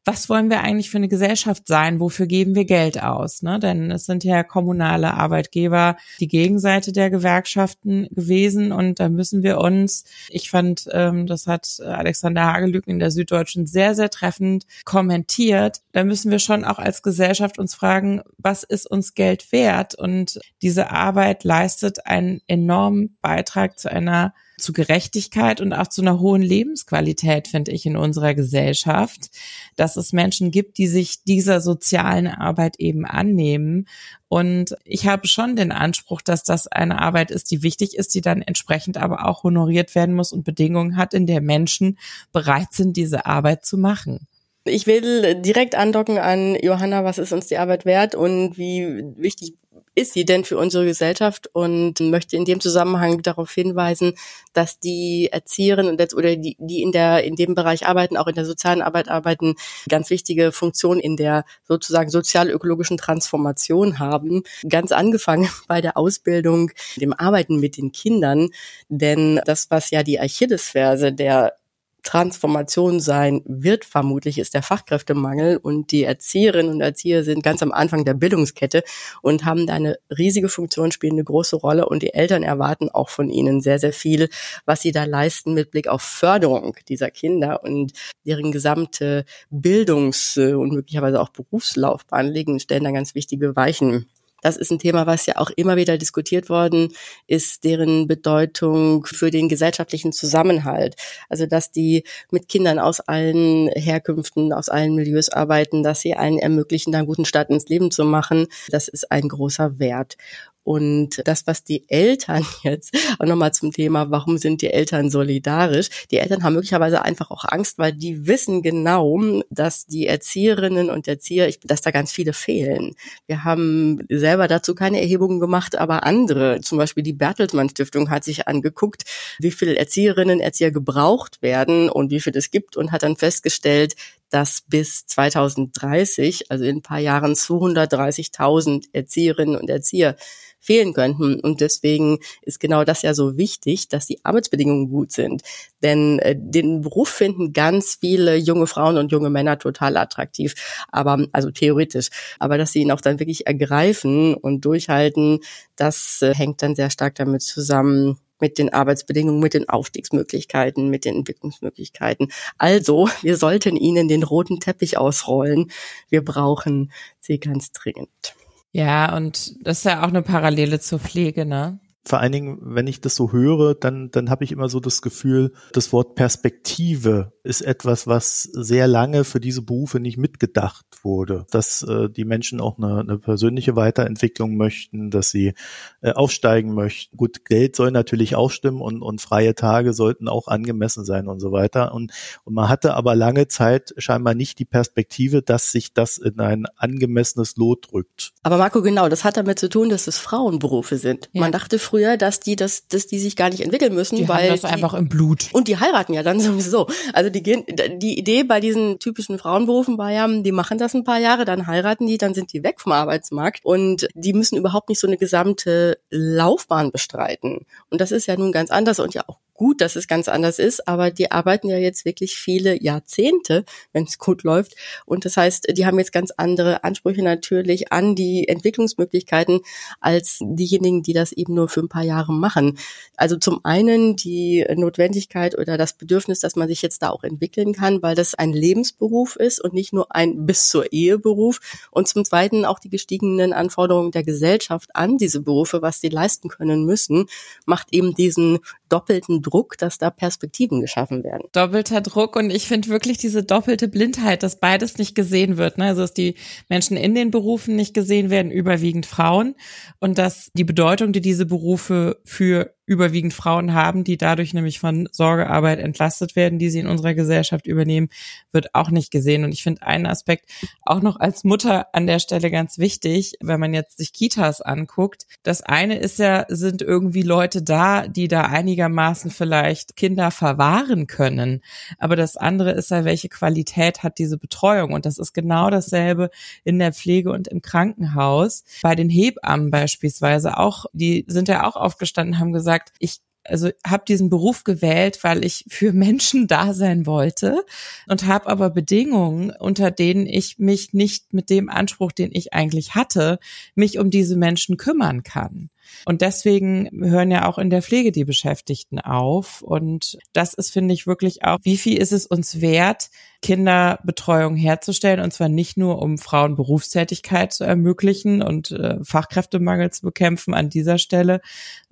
was 0.05 0.29
wollen 0.29 0.51
wir 0.51 0.63
eigentlich 0.63 0.91
für 0.91 0.97
eine 0.97 1.09
Gesellschaft 1.09 1.69
sein? 1.69 2.01
Wofür 2.01 2.27
geben 2.27 2.55
wir 2.55 2.65
Geld 2.65 3.03
aus? 3.03 3.43
Ne? 3.43 3.59
Denn 3.61 3.91
es 3.91 4.05
sind 4.07 4.25
ja 4.25 4.43
kommunale 4.43 5.15
Arbeitgeber 5.15 5.97
die 6.19 6.29
Gegenseite 6.29 6.93
der 6.93 7.11
Gewerkschaften 7.11 8.09
gewesen 8.11 8.73
und 8.73 8.99
da 8.99 9.09
müssen 9.09 9.43
wir 9.43 9.59
uns, 9.59 10.05
ich 10.29 10.51
fand, 10.51 10.89
ähm, 10.93 11.27
das 11.27 11.47
hat 11.47 11.81
Alexander 11.81 12.45
Hagelüken 12.45 12.91
in 12.91 12.99
der 12.99 13.11
Süddeutschen 13.13 13.67
sehr, 13.67 13.95
sehr 13.95 14.11
treffend 14.11 14.67
kommentiert, 14.85 15.83
da 15.93 16.05
müssen 16.05 16.31
wir 16.31 16.39
schon 16.41 16.65
auch 16.65 16.79
als 16.79 17.03
Gesellschaft 17.03 17.59
uns 17.59 17.75
fragen, 17.75 18.23
was 18.39 18.65
ist 18.65 18.91
uns 18.91 19.15
Geld 19.15 19.53
wert? 19.53 19.95
Und 19.95 20.41
diese 20.63 20.91
Arbeit 20.91 21.45
leistet 21.45 22.07
einen 22.07 22.41
enormen 22.47 23.17
Beitrag 23.21 23.79
zu 23.79 23.91
einer 23.91 24.35
zu 24.59 24.73
Gerechtigkeit 24.73 25.61
und 25.61 25.73
auch 25.73 25.87
zu 25.87 26.03
einer 26.03 26.21
hohen 26.21 26.43
Lebensqualität, 26.43 27.49
finde 27.49 27.73
ich, 27.73 27.87
in 27.87 27.97
unserer 27.97 28.35
Gesellschaft, 28.35 29.31
dass 29.77 29.97
es 29.97 30.13
Menschen 30.13 30.51
gibt, 30.51 30.79
die 30.79 30.87
sich 30.87 31.25
dieser 31.25 31.61
sozialen 31.61 32.27
Arbeit 32.27 32.77
eben 32.79 33.05
annehmen. 33.05 33.87
Und 34.29 34.77
ich 34.85 35.07
habe 35.07 35.27
schon 35.27 35.57
den 35.57 35.73
Anspruch, 35.73 36.23
dass 36.23 36.45
das 36.45 36.67
eine 36.67 37.01
Arbeit 37.01 37.31
ist, 37.31 37.51
die 37.51 37.63
wichtig 37.63 37.97
ist, 37.97 38.15
die 38.15 38.21
dann 38.21 38.43
entsprechend 38.43 38.97
aber 38.97 39.27
auch 39.27 39.43
honoriert 39.43 39.95
werden 39.95 40.15
muss 40.15 40.33
und 40.33 40.45
Bedingungen 40.45 40.97
hat, 40.97 41.15
in 41.15 41.27
der 41.27 41.41
Menschen 41.41 41.99
bereit 42.33 42.73
sind, 42.73 42.97
diese 42.97 43.27
Arbeit 43.27 43.65
zu 43.65 43.79
machen. 43.79 44.27
Ich 44.65 44.87
will 44.87 45.41
direkt 45.43 45.75
andocken 45.75 46.19
an 46.19 46.55
Johanna, 46.55 47.05
was 47.05 47.19
ist 47.19 47.33
uns 47.33 47.49
die 47.49 47.59
Arbeit 47.59 47.85
wert 47.85 48.15
und 48.15 48.57
wie 48.57 49.03
wichtig 49.17 49.55
ist 49.95 50.15
sie 50.15 50.25
denn 50.25 50.45
für 50.45 50.59
unsere 50.59 50.85
Gesellschaft 50.87 51.49
und 51.53 52.01
möchte 52.01 52.37
in 52.37 52.45
dem 52.45 52.61
Zusammenhang 52.61 53.23
darauf 53.23 53.53
hinweisen, 53.53 54.15
dass 54.53 54.79
die 54.79 55.29
Erzieherinnen 55.31 55.99
oder 56.15 56.37
die, 56.37 56.57
die 56.59 56.83
in 56.83 56.93
der 56.93 57.25
in 57.25 57.37
dem 57.37 57.55
Bereich 57.55 57.87
arbeiten, 57.87 58.17
auch 58.17 58.27
in 58.27 58.35
der 58.35 58.47
sozialen 58.47 58.83
Arbeit 58.83 59.09
arbeiten, 59.09 59.55
ganz 59.89 60.11
wichtige 60.11 60.53
Funktion 60.53 60.99
in 60.99 61.17
der 61.17 61.45
sozusagen 61.65 62.11
sozial-ökologischen 62.11 62.97
Transformation 62.97 63.99
haben. 63.99 64.43
Ganz 64.69 64.93
angefangen 64.93 65.49
bei 65.69 65.81
der 65.81 65.97
Ausbildung, 65.97 66.71
dem 66.97 67.13
Arbeiten 67.13 67.61
mit 67.61 67.77
den 67.77 67.93
Kindern, 67.93 68.49
denn 68.89 69.41
das, 69.45 69.71
was 69.71 69.91
ja 69.91 70.03
die 70.03 70.21
Achillesferse 70.21 71.13
der 71.13 71.55
Transformation 72.03 73.01
sein 73.01 73.43
wird, 73.47 73.85
vermutlich 73.85 74.39
ist 74.39 74.55
der 74.55 74.63
Fachkräftemangel. 74.63 75.57
Und 75.57 75.93
die 75.93 76.05
Erzieherinnen 76.05 76.73
und 76.73 76.81
Erzieher 76.81 77.25
sind 77.25 77.43
ganz 77.43 77.63
am 77.63 77.73
Anfang 77.73 78.05
der 78.05 78.15
Bildungskette 78.15 78.83
und 79.23 79.45
haben 79.45 79.67
da 79.67 79.75
eine 79.75 79.99
riesige 80.11 80.49
Funktion, 80.49 80.93
spielen 80.93 81.15
eine 81.15 81.25
große 81.25 81.57
Rolle. 81.57 81.89
Und 81.89 82.03
die 82.03 82.15
Eltern 82.15 82.43
erwarten 82.43 82.91
auch 82.91 83.09
von 83.09 83.31
ihnen 83.31 83.61
sehr, 83.61 83.79
sehr 83.79 83.93
viel, 83.93 84.29
was 84.65 84.83
sie 84.83 84.93
da 84.93 85.05
leisten 85.05 85.55
mit 85.55 85.71
Blick 85.71 85.89
auf 85.89 86.03
Förderung 86.03 86.77
dieser 86.89 87.11
Kinder 87.11 87.63
und 87.63 87.93
deren 88.27 88.53
gesamte 88.53 89.25
Bildungs- 89.51 90.37
und 90.37 90.73
möglicherweise 90.73 91.21
auch 91.21 91.31
Berufslaufbahn 91.31 92.27
legen, 92.27 92.61
stellen 92.61 92.85
da 92.85 92.91
ganz 92.91 93.15
wichtige 93.15 93.57
Weichen 93.57 94.07
das 94.43 94.59
ist 94.59 94.71
ein 94.71 94.79
Thema, 94.79 95.07
was 95.07 95.25
ja 95.25 95.37
auch 95.37 95.51
immer 95.57 95.77
wieder 95.77 95.97
diskutiert 95.97 96.51
worden 96.51 96.93
ist, 97.27 97.65
deren 97.65 98.07
Bedeutung 98.07 99.07
für 99.07 99.31
den 99.31 99.49
gesellschaftlichen 99.49 100.13
Zusammenhalt. 100.13 100.97
Also, 101.31 101.47
dass 101.47 101.71
die 101.71 102.05
mit 102.31 102.49
Kindern 102.49 102.79
aus 102.79 103.01
allen 103.01 103.69
Herkünften, 103.69 104.53
aus 104.53 104.69
allen 104.69 104.95
Milieus 104.95 105.31
arbeiten, 105.31 105.83
dass 105.83 106.01
sie 106.01 106.15
einen 106.15 106.39
ermöglichen, 106.39 106.93
da 106.93 106.99
einen 106.99 107.07
guten 107.07 107.25
Start 107.25 107.49
ins 107.49 107.69
Leben 107.69 107.91
zu 107.91 108.05
machen. 108.05 108.49
Das 108.69 108.89
ist 108.89 109.11
ein 109.11 109.29
großer 109.29 109.79
Wert. 109.79 110.17
Und 110.65 111.23
das, 111.27 111.47
was 111.47 111.65
die 111.65 111.89
Eltern 111.89 112.47
jetzt, 112.63 112.97
auch 113.19 113.27
nochmal 113.27 113.53
zum 113.53 113.73
Thema, 113.73 114.11
warum 114.11 114.39
sind 114.39 114.63
die 114.63 114.71
Eltern 114.71 115.11
solidarisch? 115.11 115.89
Die 116.11 116.19
Eltern 116.19 116.43
haben 116.43 116.55
möglicherweise 116.55 117.03
einfach 117.03 117.31
auch 117.31 117.45
Angst, 117.45 117.79
weil 117.79 117.93
die 117.93 118.27
wissen 118.27 118.63
genau, 118.63 119.43
dass 119.51 119.87
die 119.87 120.07
Erzieherinnen 120.07 120.91
und 120.91 121.09
Erzieher, 121.09 121.53
dass 121.65 121.81
da 121.81 121.91
ganz 121.91 122.13
viele 122.13 122.33
fehlen. 122.33 122.95
Wir 123.27 123.45
haben 123.45 124.01
selber 124.09 124.49
dazu 124.49 124.75
keine 124.75 125.01
Erhebungen 125.01 125.41
gemacht, 125.41 125.77
aber 125.77 126.05
andere, 126.05 126.61
zum 126.61 126.79
Beispiel 126.79 127.03
die 127.03 127.13
Bertelsmann 127.13 127.69
Stiftung 127.69 128.11
hat 128.11 128.25
sich 128.25 128.47
angeguckt, 128.49 129.05
wie 129.39 129.51
viele 129.51 129.77
Erzieherinnen, 129.77 130.41
Erzieher 130.41 130.71
gebraucht 130.71 131.43
werden 131.43 131.89
und 131.89 132.11
wie 132.11 132.21
viel 132.21 132.37
es 132.37 132.51
gibt 132.51 132.77
und 132.77 132.93
hat 132.93 133.03
dann 133.03 133.17
festgestellt, 133.17 133.95
dass 134.33 134.63
bis 134.63 135.07
2030, 135.07 136.51
also 136.51 136.65
in 136.65 136.77
ein 136.77 136.83
paar 136.83 136.99
Jahren 136.99 137.35
230.000 137.35 138.87
Erzieherinnen 138.93 139.57
und 139.57 139.69
Erzieher 139.69 140.17
fehlen 140.63 140.95
könnten. 140.95 141.41
Und 141.41 141.61
deswegen 141.61 142.19
ist 142.41 142.61
genau 142.61 142.85
das 142.85 143.03
ja 143.03 143.13
so 143.15 143.37
wichtig, 143.37 143.89
dass 143.89 144.07
die 144.07 144.25
Arbeitsbedingungen 144.25 144.89
gut 144.89 145.13
sind. 145.13 145.43
Denn 145.83 146.21
äh, 146.21 146.37
den 146.39 146.81
Beruf 146.81 147.09
finden 147.09 147.53
ganz 147.53 147.99
viele 148.01 148.37
junge 148.37 148.69
Frauen 148.69 148.97
und 148.97 149.13
junge 149.13 149.29
Männer 149.29 149.59
total 149.59 149.97
attraktiv, 149.97 150.55
aber 150.89 151.27
also 151.33 151.51
theoretisch. 151.51 152.09
Aber 152.39 152.57
dass 152.57 152.73
sie 152.73 152.81
ihn 152.81 152.93
auch 152.93 153.01
dann 153.01 153.19
wirklich 153.19 153.47
ergreifen 153.47 154.35
und 154.35 154.65
durchhalten, 154.65 155.41
das 155.77 156.23
äh, 156.23 156.33
hängt 156.35 156.63
dann 156.63 156.77
sehr 156.77 156.91
stark 156.91 157.17
damit 157.17 157.43
zusammen, 157.43 158.19
mit 158.43 158.59
den 158.59 158.71
Arbeitsbedingungen, 158.71 159.41
mit 159.41 159.55
den 159.55 159.69
Aufstiegsmöglichkeiten, 159.71 160.91
mit 160.91 161.07
den 161.07 161.17
Entwicklungsmöglichkeiten. 161.17 162.31
Also, 162.59 163.09
wir 163.23 163.39
sollten 163.39 163.77
ihnen 163.77 164.09
den 164.09 164.25
roten 164.25 164.61
Teppich 164.61 164.99
ausrollen. 164.99 165.71
Wir 166.11 166.23
brauchen 166.23 166.93
sie 167.21 167.39
ganz 167.39 167.73
dringend. 167.73 168.35
Ja, 168.73 169.17
und 169.17 169.55
das 169.67 169.79
ist 169.79 169.85
ja 169.85 170.03
auch 170.03 170.09
eine 170.09 170.23
Parallele 170.23 170.81
zur 170.81 170.99
Pflege, 170.99 171.47
ne? 171.47 171.79
Vor 172.05 172.19
allen 172.19 172.33
Dingen, 172.33 172.59
wenn 172.63 172.87
ich 172.87 173.01
das 173.01 173.15
so 173.15 173.33
höre, 173.33 173.75
dann, 173.75 174.11
dann 174.11 174.29
habe 174.29 174.45
ich 174.45 174.51
immer 174.51 174.69
so 174.69 174.81
das 174.81 175.03
Gefühl, 175.03 175.53
das 175.73 175.93
Wort 175.93 176.17
Perspektive 176.17 177.33
ist 177.45 177.61
etwas, 177.61 178.07
was 178.07 178.43
sehr 178.43 178.87
lange 178.87 179.25
für 179.25 179.41
diese 179.41 179.63
Berufe 179.63 180.01
nicht 180.01 180.17
mitgedacht 180.17 180.87
wurde. 181.03 181.47
Dass 181.51 181.83
äh, 181.83 182.09
die 182.09 182.25
Menschen 182.25 182.61
auch 182.61 182.79
eine, 182.79 183.01
eine 183.01 183.19
persönliche 183.19 183.77
Weiterentwicklung 183.77 184.57
möchten, 184.57 185.11
dass 185.11 185.31
sie 185.31 185.55
äh, 186.01 186.13
aufsteigen 186.13 186.75
möchten. 186.75 187.17
Gut, 187.17 187.45
Geld 187.45 187.77
soll 187.77 187.91
natürlich 187.91 188.37
auch 188.37 188.51
stimmen 188.51 188.81
und, 188.81 189.03
und 189.03 189.21
freie 189.21 189.55
Tage 189.55 189.93
sollten 189.93 190.29
auch 190.29 190.49
angemessen 190.49 191.05
sein 191.05 191.27
und 191.29 191.41
so 191.41 191.53
weiter. 191.53 191.95
Und, 191.95 192.13
und 192.45 192.55
man 192.55 192.69
hatte 192.69 192.95
aber 192.95 193.15
lange 193.15 193.49
Zeit 193.49 193.93
scheinbar 193.97 194.35
nicht 194.35 194.59
die 194.59 194.65
Perspektive, 194.65 195.43
dass 195.43 195.73
sich 195.73 195.95
das 195.95 196.19
in 196.19 196.41
ein 196.41 196.67
angemessenes 196.77 197.57
Lot 197.57 197.93
drückt. 197.93 198.33
Aber 198.43 198.59
Marco, 198.59 198.83
genau, 198.83 199.09
das 199.09 199.25
hat 199.25 199.37
damit 199.37 199.59
zu 199.59 199.69
tun, 199.69 199.89
dass 199.89 200.07
es 200.07 200.19
Frauenberufe 200.19 200.97
sind. 200.97 201.29
Ja. 201.33 201.41
Man 201.41 201.53
dachte 201.53 201.79
früher, 201.93 202.17
dass 202.17 202.41
die 202.41 202.57
das, 202.57 202.89
dass 202.89 203.07
die 203.07 203.19
sich 203.19 203.37
gar 203.37 203.51
nicht 203.51 203.61
entwickeln 203.61 203.95
müssen, 203.95 204.17
die 204.17 204.27
weil 204.27 204.45
haben 204.45 204.53
das 204.53 204.61
die, 204.63 204.67
einfach 204.67 204.95
im 204.95 205.11
Blut. 205.11 205.51
Und 205.53 205.69
die 205.69 205.79
heiraten 205.79 206.15
ja 206.15 206.23
dann 206.23 206.41
sowieso. 206.41 206.87
Also 207.13 207.29
die 207.29 207.43
gehen, 207.43 207.65
die 207.99 208.19
Idee 208.19 208.45
bei 208.45 208.61
diesen 208.61 208.99
typischen 208.99 209.39
Frauenberufen 209.39 209.99
war 209.99 210.11
ja, 210.11 210.27
die 210.27 210.53
machen 210.53 210.79
das 210.79 210.95
ein 210.95 211.05
paar 211.05 211.19
Jahre, 211.19 211.45
dann 211.45 211.67
heiraten 211.67 212.07
die, 212.07 212.17
dann 212.17 212.33
sind 212.33 212.55
die 212.55 212.63
weg 212.63 212.81
vom 212.81 212.93
Arbeitsmarkt 212.93 213.61
und 213.63 214.09
die 214.15 214.33
müssen 214.33 214.57
überhaupt 214.57 214.89
nicht 214.89 215.01
so 215.01 215.07
eine 215.07 215.19
gesamte 215.19 215.99
Laufbahn 216.09 216.93
bestreiten. 216.93 217.67
Und 217.91 218.01
das 218.01 218.11
ist 218.11 218.27
ja 218.27 218.37
nun 218.37 218.53
ganz 218.53 218.71
anders 218.71 218.99
und 218.99 219.13
ja 219.13 219.25
auch 219.27 219.39
gut, 219.63 219.81
dass 219.81 219.95
es 219.95 220.09
ganz 220.09 220.27
anders 220.27 220.59
ist, 220.59 220.89
aber 220.89 221.13
die 221.13 221.31
arbeiten 221.31 221.69
ja 221.69 221.77
jetzt 221.77 222.05
wirklich 222.05 222.35
viele 222.35 222.83
Jahrzehnte, 222.83 223.65
wenn 223.93 224.03
es 224.03 224.19
gut 224.19 224.43
läuft. 224.43 224.75
Und 225.07 225.25
das 225.25 225.37
heißt, 225.37 225.69
die 225.77 225.87
haben 225.87 226.01
jetzt 226.01 226.11
ganz 226.11 226.33
andere 226.37 226.83
Ansprüche 226.83 227.23
natürlich 227.23 227.93
an 227.93 228.17
die 228.17 228.49
Entwicklungsmöglichkeiten 228.49 229.61
als 230.01 230.41
diejenigen, 230.41 231.05
die 231.05 231.13
das 231.13 231.31
eben 231.31 231.55
nur 231.55 231.69
für 231.69 231.79
ein 231.79 231.89
paar 231.89 232.03
Jahre 232.03 232.33
machen. 232.33 232.77
Also 233.17 233.37
zum 233.37 233.65
einen 233.65 234.17
die 234.17 234.67
Notwendigkeit 234.75 235.57
oder 235.57 235.79
das 235.79 235.93
Bedürfnis, 235.93 236.41
dass 236.41 236.57
man 236.57 236.67
sich 236.67 236.83
jetzt 236.83 237.01
da 237.01 237.11
auch 237.11 237.23
entwickeln 237.23 237.73
kann, 237.73 238.03
weil 238.03 238.17
das 238.17 238.35
ein 238.35 238.53
Lebensberuf 238.53 239.37
ist 239.37 239.63
und 239.63 239.75
nicht 239.75 239.93
nur 239.93 240.13
ein 240.13 240.45
bis 240.45 240.71
zur 240.71 240.93
Eheberuf. 240.93 241.61
Und 241.93 242.09
zum 242.09 242.25
zweiten 242.25 242.65
auch 242.65 242.81
die 242.81 242.91
gestiegenen 242.91 243.53
Anforderungen 243.53 244.11
der 244.11 244.25
Gesellschaft 244.25 244.91
an 244.97 245.19
diese 245.19 245.41
Berufe, 245.41 245.83
was 245.83 246.01
sie 246.01 246.09
leisten 246.09 246.49
können 246.49 246.85
müssen, 246.85 247.27
macht 247.65 247.87
eben 247.93 248.17
diesen 248.17 248.59
doppelten 248.89 249.41
Druck, 249.41 249.52
dass 249.79 249.99
da 249.99 250.11
Perspektiven 250.11 250.81
geschaffen 250.81 251.25
werden. 251.25 251.49
Doppelter 251.53 252.01
Druck 252.01 252.37
und 252.37 252.51
ich 252.51 252.67
finde 252.67 252.89
wirklich 252.89 253.19
diese 253.19 253.43
doppelte 253.43 253.89
Blindheit, 253.89 254.43
dass 254.43 254.59
beides 254.59 254.99
nicht 254.99 255.15
gesehen 255.15 255.57
wird. 255.57 255.79
Ne? 255.79 255.87
Also 255.87 256.03
dass 256.03 256.15
die 256.15 256.37
Menschen 256.69 256.97
in 256.97 257.15
den 257.15 257.31
Berufen 257.31 257.77
nicht 257.77 257.95
gesehen 257.95 258.31
werden, 258.31 258.51
überwiegend 258.51 259.07
Frauen 259.07 259.55
und 260.01 260.19
dass 260.19 260.51
die 260.55 260.65
Bedeutung, 260.65 261.13
die 261.13 261.21
diese 261.21 261.47
Berufe 261.47 262.21
für 262.25 262.75
überwiegend 262.85 263.33
Frauen 263.33 263.75
haben, 263.75 264.05
die 264.05 264.17
dadurch 264.17 264.55
nämlich 264.55 264.81
von 264.81 265.09
Sorgearbeit 265.13 265.79
entlastet 265.79 266.35
werden, 266.35 266.59
die 266.59 266.69
sie 266.69 266.81
in 266.81 266.89
unserer 266.89 267.15
Gesellschaft 267.15 267.67
übernehmen, 267.67 268.09
wird 268.51 268.75
auch 268.75 268.91
nicht 268.91 269.11
gesehen. 269.11 269.45
Und 269.45 269.53
ich 269.53 269.63
finde 269.63 269.83
einen 269.83 270.07
Aspekt 270.07 270.51
auch 270.83 271.01
noch 271.01 271.19
als 271.21 271.45
Mutter 271.45 271.95
an 271.95 272.07
der 272.07 272.19
Stelle 272.19 272.51
ganz 272.51 272.79
wichtig, 272.79 273.35
wenn 273.41 273.61
man 273.61 273.73
jetzt 273.73 273.99
sich 273.99 274.13
Kitas 274.13 274.61
anguckt. 274.61 275.27
Das 275.45 275.63
eine 275.63 275.99
ist 275.99 276.19
ja, 276.19 276.45
sind 276.49 276.83
irgendwie 276.83 277.23
Leute 277.23 277.63
da, 277.63 278.09
die 278.09 278.27
da 278.27 278.43
einigermaßen 278.43 279.31
vielleicht 279.31 279.97
Kinder 279.97 280.31
verwahren 280.31 281.07
können. 281.07 281.63
Aber 281.99 282.17
das 282.17 282.37
andere 282.37 282.73
ist 282.73 282.91
ja, 282.91 283.05
welche 283.05 283.29
Qualität 283.29 284.03
hat 284.03 284.19
diese 284.19 284.39
Betreuung? 284.39 284.93
Und 284.93 285.07
das 285.07 285.19
ist 285.19 285.33
genau 285.33 285.71
dasselbe 285.71 286.31
in 286.65 286.79
der 286.81 286.93
Pflege 286.93 287.31
und 287.31 287.47
im 287.47 287.63
Krankenhaus. 287.63 288.65
Bei 288.83 288.97
den 288.97 289.09
Hebammen 289.09 289.71
beispielsweise 289.71 290.59
auch, 290.59 290.87
die 290.93 291.25
sind 291.29 291.49
ja 291.49 291.67
auch 291.67 291.77
aufgestanden, 291.77 292.41
haben 292.41 292.53
gesagt, 292.53 292.72
gesagt, 292.73 292.93
ich 292.99 293.21
also 293.45 293.71
habe 293.85 294.05
diesen 294.07 294.31
Beruf 294.31 294.63
gewählt, 294.65 295.19
weil 295.23 295.45
ich 295.45 295.65
für 295.69 295.93
Menschen 295.93 296.47
da 296.47 296.75
sein 296.75 297.07
wollte 297.07 297.65
und 298.07 298.27
habe 298.27 298.47
aber 298.47 298.71
Bedingungen, 298.71 299.51
unter 299.51 299.91
denen 299.91 300.27
ich 300.27 300.59
mich 300.59 300.93
nicht 300.93 301.33
mit 301.33 301.51
dem 301.51 301.69
Anspruch, 301.69 302.13
den 302.13 302.31
ich 302.33 302.53
eigentlich 302.53 302.95
hatte, 302.95 303.39
mich 303.75 303.99
um 303.99 304.11
diese 304.11 304.37
Menschen 304.37 304.77
kümmern 304.77 305.23
kann. 305.25 305.71
Und 306.05 306.21
deswegen 306.21 306.89
hören 306.93 307.31
ja 307.31 307.49
auch 307.49 307.59
in 307.59 307.71
der 307.71 307.83
Pflege 307.83 308.13
die 308.13 308.25
Beschäftigten 308.25 308.99
auf. 308.99 309.63
Und 309.63 310.19
das 310.33 310.55
ist, 310.55 310.71
finde 310.71 310.95
ich, 310.95 311.07
wirklich 311.07 311.45
auch, 311.45 311.59
wie 311.63 311.77
viel 311.77 311.99
ist 311.99 312.13
es 312.13 312.27
uns 312.27 312.61
wert, 312.61 313.11
Kinderbetreuung 313.43 314.55
herzustellen? 314.57 315.21
Und 315.21 315.33
zwar 315.33 315.49
nicht 315.49 315.77
nur, 315.77 316.01
um 316.01 316.17
Frauen 316.17 316.55
Berufstätigkeit 316.55 317.53
zu 317.53 317.65
ermöglichen 317.65 318.41
und 318.43 318.71
äh, 318.71 318.99
Fachkräftemangel 319.03 319.91
zu 319.91 320.03
bekämpfen 320.03 320.55
an 320.55 320.71
dieser 320.71 320.99
Stelle, 320.99 321.41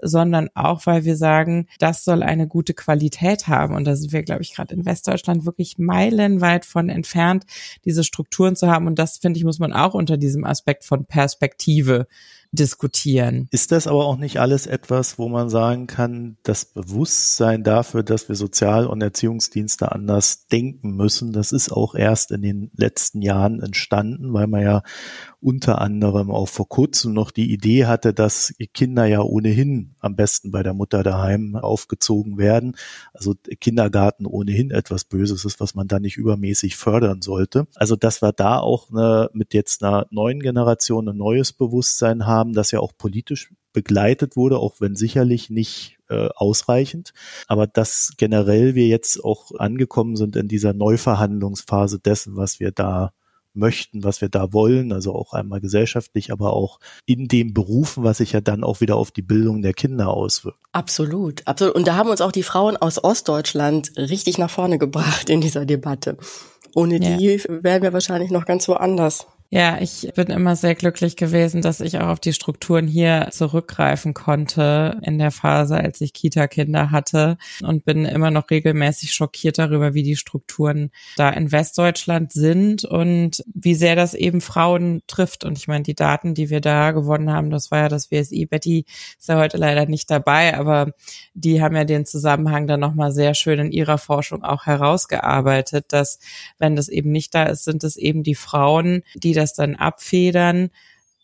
sondern 0.00 0.48
auch, 0.54 0.86
weil 0.86 1.04
wir 1.04 1.16
sagen, 1.16 1.66
das 1.78 2.04
soll 2.04 2.22
eine 2.22 2.46
gute 2.46 2.72
Qualität 2.72 3.48
haben. 3.48 3.74
Und 3.74 3.84
da 3.84 3.96
sind 3.96 4.12
wir, 4.12 4.22
glaube 4.22 4.42
ich, 4.42 4.54
gerade 4.54 4.74
in 4.74 4.86
Westdeutschland 4.86 5.44
wirklich 5.44 5.76
meilenweit 5.78 6.64
von 6.64 6.88
entfernt, 6.88 7.44
diese 7.84 8.04
Strukturen 8.04 8.56
zu 8.56 8.68
haben. 8.68 8.86
Und 8.86 8.98
das, 8.98 9.18
finde 9.18 9.38
ich, 9.38 9.44
muss 9.44 9.58
man 9.58 9.72
auch 9.72 9.94
unter 9.94 10.16
diesem 10.16 10.44
Aspekt 10.44 10.84
von 10.84 11.04
Perspektive 11.04 12.06
diskutieren. 12.52 13.48
Ist 13.50 13.72
das 13.72 13.86
aber 13.86 14.06
auch 14.06 14.16
nicht 14.16 14.40
alles 14.40 14.66
etwas, 14.66 15.18
wo 15.18 15.28
man 15.28 15.50
sagen 15.50 15.86
kann, 15.86 16.36
das 16.42 16.64
Bewusstsein 16.64 17.62
dafür, 17.62 18.02
dass 18.02 18.28
wir 18.28 18.36
Sozial- 18.36 18.86
und 18.86 19.00
Erziehungsdienste 19.00 19.92
anders 19.92 20.46
denken 20.48 20.96
müssen, 20.96 21.32
das 21.32 21.52
ist 21.52 21.70
auch 21.70 21.94
erst 21.94 22.32
in 22.32 22.42
den 22.42 22.70
letzten 22.74 23.22
Jahren 23.22 23.60
entstanden, 23.60 24.32
weil 24.32 24.46
man 24.46 24.62
ja 24.62 24.82
unter 25.40 25.80
anderem 25.80 26.30
auch 26.30 26.48
vor 26.48 26.68
kurzem 26.68 27.14
noch 27.14 27.30
die 27.30 27.50
Idee 27.52 27.86
hatte, 27.86 28.12
dass 28.12 28.52
Kinder 28.74 29.06
ja 29.06 29.20
ohnehin 29.20 29.94
am 29.98 30.14
besten 30.14 30.50
bei 30.50 30.62
der 30.62 30.74
Mutter 30.74 31.02
daheim 31.02 31.56
aufgezogen 31.56 32.36
werden. 32.36 32.76
Also 33.14 33.34
Kindergarten 33.60 34.26
ohnehin 34.26 34.70
etwas 34.70 35.04
Böses 35.04 35.44
ist, 35.44 35.60
was 35.60 35.74
man 35.74 35.88
da 35.88 35.98
nicht 35.98 36.18
übermäßig 36.18 36.76
fördern 36.76 37.22
sollte. 37.22 37.66
Also 37.74 37.96
dass 37.96 38.20
wir 38.20 38.32
da 38.32 38.58
auch 38.58 38.90
eine, 38.90 39.30
mit 39.32 39.54
jetzt 39.54 39.82
einer 39.82 40.06
neuen 40.10 40.40
Generation 40.40 41.08
ein 41.08 41.16
neues 41.16 41.52
Bewusstsein 41.52 42.26
haben, 42.26 42.39
das 42.44 42.70
ja 42.70 42.80
auch 42.80 42.92
politisch 42.96 43.52
begleitet 43.72 44.36
wurde, 44.36 44.58
auch 44.58 44.80
wenn 44.80 44.96
sicherlich 44.96 45.50
nicht 45.50 45.98
äh, 46.08 46.28
ausreichend. 46.34 47.12
Aber 47.46 47.66
dass 47.66 48.12
generell 48.16 48.74
wir 48.74 48.88
jetzt 48.88 49.22
auch 49.24 49.52
angekommen 49.58 50.16
sind 50.16 50.36
in 50.36 50.48
dieser 50.48 50.72
Neuverhandlungsphase 50.72 52.00
dessen, 52.00 52.36
was 52.36 52.60
wir 52.60 52.72
da 52.72 53.12
möchten, 53.52 54.04
was 54.04 54.20
wir 54.20 54.28
da 54.28 54.52
wollen, 54.52 54.92
also 54.92 55.14
auch 55.14 55.32
einmal 55.32 55.60
gesellschaftlich, 55.60 56.32
aber 56.32 56.52
auch 56.52 56.78
in 57.04 57.26
den 57.26 57.52
Berufen, 57.52 58.04
was 58.04 58.18
sich 58.18 58.32
ja 58.32 58.40
dann 58.40 58.64
auch 58.64 58.80
wieder 58.80 58.96
auf 58.96 59.10
die 59.10 59.22
Bildung 59.22 59.62
der 59.62 59.72
Kinder 59.72 60.08
auswirkt. 60.08 60.58
Absolut, 60.72 61.46
absolut. 61.46 61.74
Und 61.74 61.86
da 61.86 61.96
haben 61.96 62.10
uns 62.10 62.20
auch 62.20 62.32
die 62.32 62.42
Frauen 62.42 62.76
aus 62.76 63.02
Ostdeutschland 63.02 63.92
richtig 63.96 64.38
nach 64.38 64.50
vorne 64.50 64.78
gebracht 64.78 65.30
in 65.30 65.40
dieser 65.40 65.66
Debatte. 65.66 66.16
Ohne 66.74 67.02
ja. 67.02 67.16
die 67.16 67.42
wären 67.48 67.82
wir 67.82 67.92
wahrscheinlich 67.92 68.30
noch 68.30 68.44
ganz 68.44 68.68
woanders. 68.68 69.26
Ja, 69.52 69.78
ich 69.80 70.08
bin 70.14 70.28
immer 70.28 70.54
sehr 70.54 70.76
glücklich 70.76 71.16
gewesen, 71.16 71.60
dass 71.60 71.80
ich 71.80 71.98
auch 71.98 72.06
auf 72.06 72.20
die 72.20 72.32
Strukturen 72.32 72.86
hier 72.86 73.30
zurückgreifen 73.32 74.14
konnte 74.14 75.00
in 75.02 75.18
der 75.18 75.32
Phase, 75.32 75.76
als 75.76 76.00
ich 76.00 76.12
Kita-Kinder 76.12 76.92
hatte 76.92 77.36
und 77.60 77.84
bin 77.84 78.04
immer 78.04 78.30
noch 78.30 78.48
regelmäßig 78.48 79.12
schockiert 79.12 79.58
darüber, 79.58 79.92
wie 79.92 80.04
die 80.04 80.14
Strukturen 80.14 80.92
da 81.16 81.30
in 81.30 81.50
Westdeutschland 81.50 82.30
sind 82.30 82.84
und 82.84 83.42
wie 83.52 83.74
sehr 83.74 83.96
das 83.96 84.14
eben 84.14 84.40
Frauen 84.40 85.02
trifft. 85.08 85.44
Und 85.44 85.58
ich 85.58 85.66
meine, 85.66 85.82
die 85.82 85.96
Daten, 85.96 86.34
die 86.34 86.48
wir 86.48 86.60
da 86.60 86.92
gewonnen 86.92 87.32
haben, 87.32 87.50
das 87.50 87.72
war 87.72 87.80
ja 87.80 87.88
das 87.88 88.12
WSI. 88.12 88.46
Betty 88.46 88.84
ist 89.18 89.28
ja 89.28 89.36
heute 89.36 89.56
leider 89.56 89.86
nicht 89.86 90.12
dabei, 90.12 90.56
aber 90.56 90.92
die 91.34 91.60
haben 91.60 91.74
ja 91.74 91.84
den 91.84 92.06
Zusammenhang 92.06 92.68
dann 92.68 92.78
nochmal 92.78 93.10
sehr 93.10 93.34
schön 93.34 93.58
in 93.58 93.72
ihrer 93.72 93.98
Forschung 93.98 94.44
auch 94.44 94.66
herausgearbeitet, 94.66 95.86
dass 95.88 96.20
wenn 96.58 96.76
das 96.76 96.88
eben 96.88 97.10
nicht 97.10 97.34
da 97.34 97.46
ist, 97.46 97.64
sind 97.64 97.82
es 97.82 97.96
eben 97.96 98.22
die 98.22 98.36
Frauen, 98.36 99.02
die 99.16 99.39
das 99.40 99.54
dann 99.54 99.76
abfedern 99.76 100.70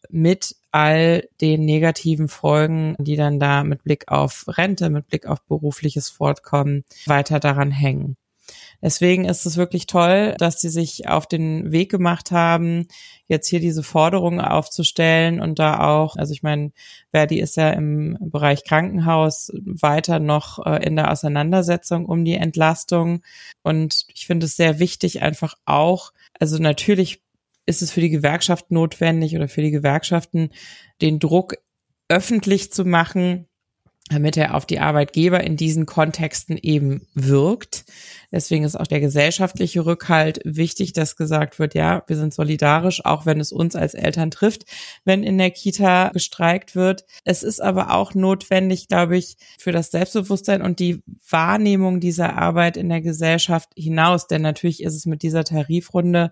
mit 0.08 0.56
all 0.70 1.28
den 1.40 1.64
negativen 1.64 2.28
Folgen, 2.28 2.96
die 2.98 3.16
dann 3.16 3.40
da 3.40 3.64
mit 3.64 3.82
Blick 3.82 4.08
auf 4.08 4.44
Rente, 4.46 4.90
mit 4.90 5.06
Blick 5.08 5.26
auf 5.26 5.42
berufliches 5.46 6.10
Fortkommen 6.10 6.84
weiter 7.06 7.40
daran 7.40 7.70
hängen. 7.70 8.16
Deswegen 8.82 9.24
ist 9.24 9.46
es 9.46 9.56
wirklich 9.56 9.86
toll, 9.86 10.34
dass 10.38 10.60
sie 10.60 10.68
sich 10.68 11.08
auf 11.08 11.26
den 11.26 11.72
Weg 11.72 11.90
gemacht 11.90 12.30
haben, 12.30 12.86
jetzt 13.26 13.48
hier 13.48 13.58
diese 13.58 13.82
Forderungen 13.82 14.40
aufzustellen 14.40 15.40
und 15.40 15.58
da 15.58 15.80
auch, 15.80 16.16
also 16.16 16.32
ich 16.32 16.42
meine, 16.42 16.72
Verdi 17.10 17.40
ist 17.40 17.56
ja 17.56 17.70
im 17.70 18.16
Bereich 18.20 18.64
Krankenhaus 18.64 19.50
weiter 19.64 20.20
noch 20.20 20.64
äh, 20.64 20.84
in 20.86 20.94
der 20.94 21.10
Auseinandersetzung 21.10 22.06
um 22.06 22.24
die 22.24 22.34
Entlastung 22.34 23.22
und 23.62 24.04
ich 24.14 24.26
finde 24.26 24.46
es 24.46 24.56
sehr 24.56 24.78
wichtig, 24.78 25.22
einfach 25.22 25.54
auch, 25.64 26.12
also 26.38 26.58
natürlich 26.58 27.22
ist 27.66 27.82
es 27.82 27.90
für 27.90 28.00
die 28.00 28.10
Gewerkschaft 28.10 28.70
notwendig 28.70 29.36
oder 29.36 29.48
für 29.48 29.62
die 29.62 29.70
Gewerkschaften, 29.70 30.50
den 31.02 31.18
Druck 31.18 31.56
öffentlich 32.08 32.72
zu 32.72 32.84
machen, 32.84 33.48
damit 34.08 34.36
er 34.36 34.54
auf 34.54 34.66
die 34.66 34.78
Arbeitgeber 34.78 35.42
in 35.42 35.56
diesen 35.56 35.84
Kontexten 35.84 36.56
eben 36.56 37.06
wirkt. 37.14 37.84
Deswegen 38.30 38.64
ist 38.64 38.78
auch 38.78 38.86
der 38.86 39.00
gesellschaftliche 39.00 39.84
Rückhalt 39.84 40.40
wichtig, 40.44 40.92
dass 40.92 41.16
gesagt 41.16 41.58
wird, 41.58 41.74
ja, 41.74 42.04
wir 42.06 42.16
sind 42.16 42.32
solidarisch, 42.32 43.04
auch 43.04 43.26
wenn 43.26 43.40
es 43.40 43.50
uns 43.50 43.74
als 43.74 43.94
Eltern 43.94 44.30
trifft, 44.30 44.64
wenn 45.04 45.24
in 45.24 45.38
der 45.38 45.50
Kita 45.50 46.10
gestreikt 46.10 46.76
wird. 46.76 47.04
Es 47.24 47.42
ist 47.42 47.60
aber 47.60 47.94
auch 47.94 48.14
notwendig, 48.14 48.86
glaube 48.88 49.16
ich, 49.16 49.36
für 49.58 49.72
das 49.72 49.90
Selbstbewusstsein 49.90 50.62
und 50.62 50.78
die 50.78 51.02
Wahrnehmung 51.28 51.98
dieser 51.98 52.36
Arbeit 52.36 52.76
in 52.76 52.88
der 52.88 53.00
Gesellschaft 53.00 53.70
hinaus. 53.76 54.28
Denn 54.28 54.42
natürlich 54.42 54.82
ist 54.82 54.94
es 54.94 55.06
mit 55.06 55.22
dieser 55.22 55.42
Tarifrunde 55.42 56.30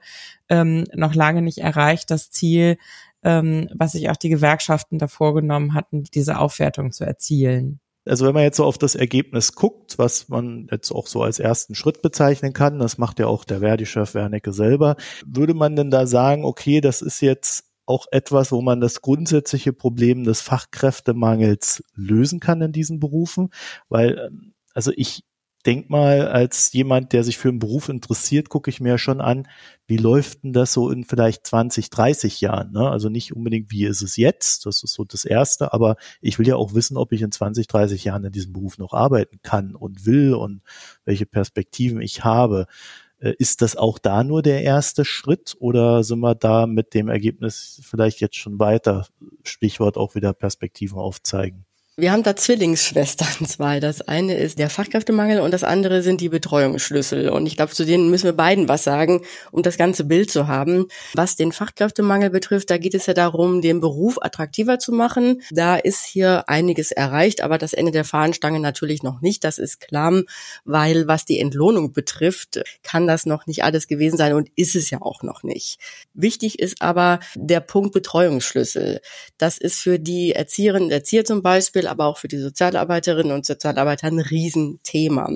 ähm, 0.49 0.85
noch 0.95 1.15
lange 1.15 1.43
nicht 1.43 1.59
erreicht, 1.59 2.11
das 2.11 2.31
Ziel, 2.31 2.77
ähm, 3.25 3.69
was 3.75 3.93
sich 3.93 4.11
auch 4.11 4.17
die 4.17 4.29
Gewerkschaften 4.29 4.99
da 4.99 5.09
vorgenommen 5.09 5.75
hatten, 5.75 6.05
diese 6.15 6.39
Aufwertung 6.39 6.93
zu 6.93 7.05
erzielen. 7.05 7.81
Also 8.07 8.27
wenn 8.27 8.35
man 8.35 8.43
jetzt 8.43 8.59
so 8.59 8.65
auf 8.65 8.77
das 8.77 8.95
Ergebnis 8.95 9.55
guckt, 9.55 9.99
was 9.99 10.29
man 10.29 10.69
jetzt 10.71 10.93
auch 10.93 11.07
so 11.07 11.23
als 11.23 11.39
ersten 11.39 11.75
Schritt 11.75 12.03
bezeichnen 12.03 12.53
kann, 12.53 12.79
das 12.79 12.99
macht 12.99 13.19
ja 13.19 13.27
auch 13.27 13.45
der 13.45 13.61
Verdi-Chef 13.61 14.15
Wernicke 14.15 14.53
selber, 14.53 14.97
würde 15.25 15.55
man 15.55 15.75
denn 15.75 15.91
da 15.91 16.07
sagen, 16.07 16.45
okay, 16.45 16.83
das 16.83 17.01
ist 17.01 17.23
jetzt 17.23 17.65
auch 17.87 18.07
etwas, 18.11 18.53
wo 18.53 18.61
man 18.61 18.81
das 18.81 19.01
grundsätzliche 19.01 19.73
Problem 19.73 20.25
des 20.25 20.43
Fachkräftemangels 20.43 21.83
lösen 21.95 22.41
kann 22.41 22.61
in 22.61 22.73
diesen 22.73 23.01
Berufen? 23.01 23.51
Weil, 23.89 24.19
ähm, 24.19 24.55
also 24.75 24.93
ich 24.95 25.25
denk 25.67 25.91
mal, 25.91 26.29
als 26.29 26.73
jemand, 26.73 27.13
der 27.13 27.25
sich 27.25 27.39
für 27.39 27.49
einen 27.49 27.59
Beruf 27.59 27.89
interessiert, 27.89 28.49
gucke 28.49 28.71
ich 28.71 28.81
mir 28.81 28.99
schon 28.99 29.21
an, 29.21 29.49
wie 29.87 29.97
läuft 29.97 30.45
denn 30.45 30.53
das 30.53 30.73
so 30.73 30.91
in 30.91 31.05
vielleicht 31.05 31.47
20, 31.47 31.91
30 31.91 32.41
Jahren? 32.41 32.73
Ne? 32.73 32.89
Also 32.89 33.09
nicht 33.09 33.35
unbedingt, 33.35 33.71
wie 33.71 33.85
ist 33.85 34.03
es 34.03 34.17
jetzt? 34.17 34.67
Das 34.67 34.83
ist 34.83 34.93
so 34.95 35.05
das 35.05 35.25
Erste, 35.25 35.73
aber 35.73 35.97
ich 36.21 36.39
will 36.39 36.49
ja 36.49 36.57
auch 36.57 36.75
wissen, 36.75 36.97
ob 36.97 37.13
ich 37.13 37.23
in 37.23 37.33
20, 37.33 37.67
30 37.67 38.05
Jahren 38.05 38.25
in 38.25 38.33
diesem 38.33 38.53
Beruf 38.53 38.79
noch 38.79 38.93
arbeiten 38.93 39.41
kann 39.43 39.75
und 39.75 40.07
will 40.07 40.35
und 40.35 40.63
welche 41.05 41.27
Perspektiven 41.27 42.01
ich 42.01 42.25
habe. 42.25 42.67
Äh, 43.19 43.35
ist 43.39 43.63
das 43.63 43.77
auch 43.77 43.99
da 43.99 44.25
nur 44.25 44.43
der 44.43 44.63
erste 44.63 45.05
Schritt 45.05 45.57
oder 45.59 46.05
sind 46.05 46.21
wir 46.21 46.35
da 46.35 46.67
mit 46.67 46.95
dem 46.95 47.09
Ergebnis 47.09 47.81
vielleicht 47.83 48.21
jetzt 48.21 48.37
schon 48.37 48.59
weiter? 48.59 49.07
Stichwort 49.45 49.97
auch 49.97 50.15
wieder 50.15 50.33
Perspektiven 50.33 50.99
aufzeigen. 50.99 51.65
Wir 51.97 52.11
haben 52.11 52.25
da 52.25 52.35
Zwillingsschwestern 52.35 53.47
zwei. 53.47 53.79
Das 53.79 54.01
eine 54.01 54.37
ist 54.37 54.59
der 54.59 54.69
Fachkräftemangel 54.69 55.41
und 55.41 55.53
das 55.55 55.63
andere 55.63 56.03
sind 56.03 56.21
die 56.21 56.29
Betreuungsschlüssel. 56.29 57.29
Und 57.29 57.47
ich 57.47 57.55
glaube, 57.55 57.73
zu 57.73 57.87
denen 57.87 58.11
müssen 58.11 58.25
wir 58.25 58.33
beiden 58.33 58.69
was 58.69 58.83
sagen, 58.83 59.23
um 59.53 59.63
das 59.63 59.77
ganze 59.77 60.03
Bild 60.03 60.29
zu 60.29 60.49
haben. 60.49 60.87
Was 61.15 61.37
den 61.37 61.53
Fachkräftemangel 61.53 62.31
betrifft, 62.31 62.71
da 62.71 62.79
geht 62.79 62.95
es 62.95 63.07
ja 63.07 63.15
darum, 63.15 63.63
den 63.63 63.81
Beruf 63.81 64.19
attraktiver 64.21 64.81
zu 64.81 64.91
machen. 64.91 65.41
Da 65.53 65.77
ist 65.77 66.05
hier 66.05 66.49
einiges 66.49 66.91
erreicht, 66.91 67.43
aber 67.43 67.59
das 67.59 67.73
Ende 67.73 67.93
der 67.93 68.05
Fahnenstange 68.05 68.59
natürlich 68.59 69.05
noch 69.05 69.21
nicht. 69.21 69.45
Das 69.45 69.59
ist 69.59 69.79
klar, 69.81 70.23
weil 70.65 71.07
was 71.07 71.27
die 71.27 71.39
Entlohnung 71.39 71.93
betrifft, 71.93 72.61
kann 72.83 73.07
das 73.07 73.25
noch 73.25 73.47
nicht 73.47 73.63
alles 73.63 73.87
gewesen 73.87 74.17
sein 74.17 74.33
und 74.33 74.51
ist 74.57 74.75
es 74.75 74.91
ja 74.91 75.01
auch 75.01 75.23
noch 75.23 75.45
nicht. 75.45 75.79
Wichtig 76.13 76.59
ist 76.59 76.83
aber 76.83 77.21
der 77.37 77.61
Punkt 77.61 77.93
Betreuungsschlüssel. 77.93 79.01
Das 79.39 79.59
ist 79.59 79.79
für 79.79 80.01
die 80.01 80.33
Erzieherinnen 80.33 80.87
und 80.87 80.93
Erzieher 80.93 81.25
zum 81.25 81.41
Beispiel 81.41 81.84
Beispiel, 81.85 81.87
aber 81.87 82.07
auch 82.07 82.19
für 82.19 82.29
die 82.29 82.39
Sozialarbeiterinnen 82.39 83.33
und 83.33 83.47
Sozialarbeiter 83.47 84.07
ein 84.07 84.19
Riesenthema. 84.19 85.31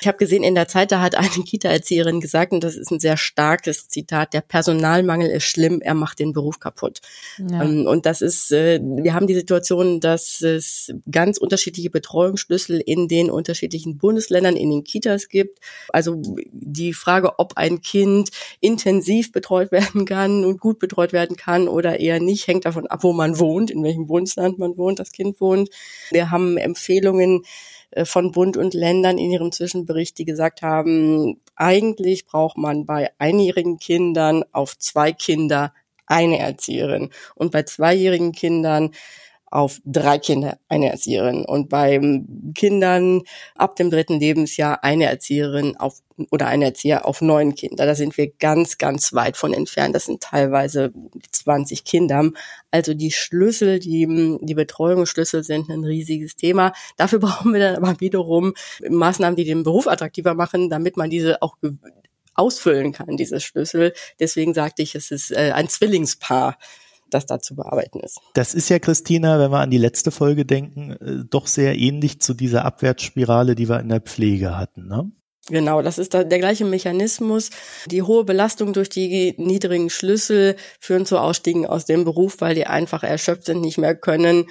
Ich 0.00 0.06
habe 0.06 0.18
gesehen, 0.18 0.44
in 0.44 0.54
der 0.54 0.68
Zeit, 0.68 0.92
da 0.92 1.00
hat 1.00 1.14
eine 1.14 1.28
Kita-Erzieherin 1.28 2.20
gesagt, 2.20 2.52
und 2.52 2.62
das 2.62 2.76
ist 2.76 2.90
ein 2.90 3.00
sehr 3.00 3.16
starkes 3.16 3.88
Zitat, 3.88 4.34
der 4.34 4.40
Personalmangel 4.40 5.30
ist 5.30 5.44
schlimm, 5.44 5.80
er 5.80 5.94
macht 5.94 6.18
den 6.18 6.32
Beruf 6.32 6.60
kaputt. 6.60 7.00
Ja. 7.38 7.62
Ähm, 7.62 7.86
und 7.86 8.06
das 8.06 8.22
ist, 8.22 8.52
äh, 8.52 8.80
wir 8.82 9.14
haben 9.14 9.26
die 9.26 9.34
Situation, 9.34 10.00
dass 10.00 10.40
es 10.42 10.92
ganz 11.10 11.38
unterschiedliche 11.38 11.90
Betreuungsschlüssel 11.90 12.80
in 12.80 13.08
den 13.08 13.30
unterschiedlichen 13.30 13.98
Bundesländern, 13.98 14.56
in 14.56 14.70
den 14.70 14.84
Kitas 14.84 15.28
gibt. 15.28 15.58
Also 15.88 16.20
die 16.52 16.92
Frage, 16.92 17.38
ob 17.38 17.56
ein 17.56 17.80
Kind 17.80 18.30
intensiv 18.60 19.32
betreut 19.32 19.72
werden 19.72 20.04
kann 20.04 20.44
und 20.44 20.60
gut 20.60 20.78
betreut 20.78 21.12
werden 21.12 21.36
kann 21.36 21.68
oder 21.68 22.00
eher 22.00 22.20
nicht, 22.20 22.46
hängt 22.46 22.64
davon 22.64 22.86
ab, 22.86 23.02
wo 23.02 23.12
man 23.12 23.38
wohnt, 23.38 23.70
in 23.70 23.82
welchem 23.82 24.06
Bundesland 24.06 24.58
man 24.58 24.76
wohnt, 24.76 24.98
das 24.98 25.12
Kind 25.12 25.40
wohnt. 25.40 25.70
Wir 26.10 26.30
haben 26.30 26.56
Empfehlungen 26.56 27.44
äh, 27.90 28.04
von 28.04 28.32
Bund 28.32 28.56
und 28.56 28.74
Ländern 28.74 29.18
in 29.18 29.30
ihrem 29.30 29.52
Zwischenbericht, 29.52 30.18
die 30.18 30.24
gesagt 30.24 30.62
haben, 30.62 31.40
eigentlich 31.54 32.26
braucht 32.26 32.56
man 32.56 32.86
bei 32.86 33.10
einjährigen 33.18 33.78
Kindern 33.78 34.44
auf 34.52 34.78
zwei 34.78 35.12
Kinder 35.12 35.72
eine 36.06 36.38
Erzieherin. 36.38 37.10
Und 37.34 37.52
bei 37.52 37.62
zweijährigen 37.62 38.32
Kindern 38.32 38.90
auf 39.52 39.80
drei 39.84 40.18
Kinder 40.18 40.58
eine 40.68 40.90
Erzieherin 40.90 41.44
und 41.44 41.68
bei 41.68 42.00
Kindern 42.54 43.22
ab 43.54 43.76
dem 43.76 43.90
dritten 43.90 44.18
Lebensjahr 44.18 44.82
eine 44.82 45.04
Erzieherin 45.04 45.76
auf 45.76 46.00
oder 46.30 46.46
ein 46.46 46.62
Erzieher 46.62 47.06
auf 47.06 47.20
neun 47.20 47.54
Kinder. 47.54 47.84
Da 47.84 47.94
sind 47.94 48.16
wir 48.16 48.30
ganz, 48.30 48.78
ganz 48.78 49.12
weit 49.12 49.36
von 49.36 49.52
entfernt. 49.52 49.94
Das 49.94 50.06
sind 50.06 50.22
teilweise 50.22 50.92
20 51.32 51.84
Kinder. 51.84 52.30
Also 52.70 52.94
die 52.94 53.10
Schlüssel, 53.10 53.78
die, 53.78 54.38
die 54.40 54.54
Betreuungsschlüssel 54.54 55.42
sind 55.42 55.68
ein 55.68 55.84
riesiges 55.84 56.36
Thema. 56.36 56.72
Dafür 56.96 57.18
brauchen 57.20 57.52
wir 57.52 57.60
dann 57.60 57.76
aber 57.76 58.00
wiederum 58.00 58.54
Maßnahmen, 58.88 59.36
die 59.36 59.44
den 59.44 59.64
Beruf 59.64 59.86
attraktiver 59.86 60.34
machen, 60.34 60.70
damit 60.70 60.96
man 60.96 61.10
diese 61.10 61.42
auch 61.42 61.56
ausfüllen 62.34 62.92
kann, 62.92 63.16
diese 63.18 63.40
Schlüssel. 63.40 63.92
Deswegen 64.18 64.54
sagte 64.54 64.82
ich, 64.82 64.94
es 64.94 65.10
ist 65.10 65.30
äh, 65.30 65.52
ein 65.54 65.68
Zwillingspaar 65.68 66.56
das 67.14 67.26
da 67.26 67.40
zu 67.40 67.54
bearbeiten 67.54 68.00
ist. 68.00 68.18
Das 68.34 68.54
ist 68.54 68.68
ja, 68.68 68.78
Christina, 68.78 69.38
wenn 69.38 69.50
wir 69.50 69.60
an 69.60 69.70
die 69.70 69.78
letzte 69.78 70.10
Folge 70.10 70.44
denken, 70.44 70.92
äh, 70.92 71.24
doch 71.28 71.46
sehr 71.46 71.78
ähnlich 71.78 72.20
zu 72.20 72.34
dieser 72.34 72.64
Abwärtsspirale, 72.64 73.54
die 73.54 73.68
wir 73.68 73.80
in 73.80 73.88
der 73.88 74.00
Pflege 74.00 74.56
hatten. 74.56 74.86
Ne? 74.86 75.10
Genau, 75.48 75.82
das 75.82 75.98
ist 75.98 76.14
der 76.14 76.24
gleiche 76.24 76.64
Mechanismus. 76.64 77.50
Die 77.86 78.02
hohe 78.02 78.24
Belastung 78.24 78.72
durch 78.72 78.88
die 78.88 79.34
niedrigen 79.38 79.90
Schlüssel 79.90 80.56
führen 80.78 81.04
zu 81.04 81.18
Ausstiegen 81.18 81.66
aus 81.66 81.84
dem 81.84 82.04
Beruf, 82.04 82.36
weil 82.40 82.54
die 82.54 82.66
einfach 82.66 83.02
erschöpft 83.02 83.46
sind, 83.46 83.60
nicht 83.60 83.78
mehr 83.78 83.96
können. 83.96 84.46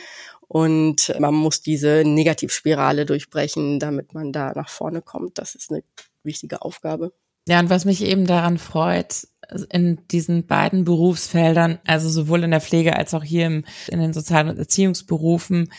Und 0.50 1.16
man 1.18 1.34
muss 1.34 1.62
diese 1.62 2.04
Negativspirale 2.06 3.06
durchbrechen, 3.06 3.80
damit 3.80 4.14
man 4.14 4.34
da 4.34 4.52
nach 4.54 4.68
vorne 4.68 5.02
kommt. 5.02 5.38
Das 5.38 5.56
ist 5.56 5.72
eine 5.72 5.82
wichtige 6.24 6.62
Aufgabe. 6.62 7.14
Ja, 7.48 7.60
und 7.60 7.70
was 7.70 7.86
mich 7.86 8.04
eben 8.04 8.26
daran 8.26 8.58
freut, 8.58 9.28
in 9.72 10.00
diesen 10.12 10.46
beiden 10.46 10.86
Berufsfeldern, 10.86 11.80
also 11.86 12.10
sowohl 12.10 12.44
in 12.44 12.52
der 12.52 12.62
Pflege 12.62 12.96
als 12.96 13.14
auch 13.14 13.24
hier 13.24 13.48
im, 13.48 13.66
in 13.88 14.00
den 14.00 14.14
Sozial- 14.14 14.50
und 14.50 14.58
Erziehungsberufen, 14.58 15.72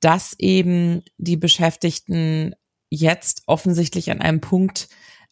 dass 0.00 0.34
eben 0.38 1.02
die 1.18 1.36
Beschäftigten 1.36 2.54
jetzt 2.88 3.42
offensichtlich 3.46 4.10
an 4.10 4.20
einem 4.20 4.40
Punkt 4.40 4.88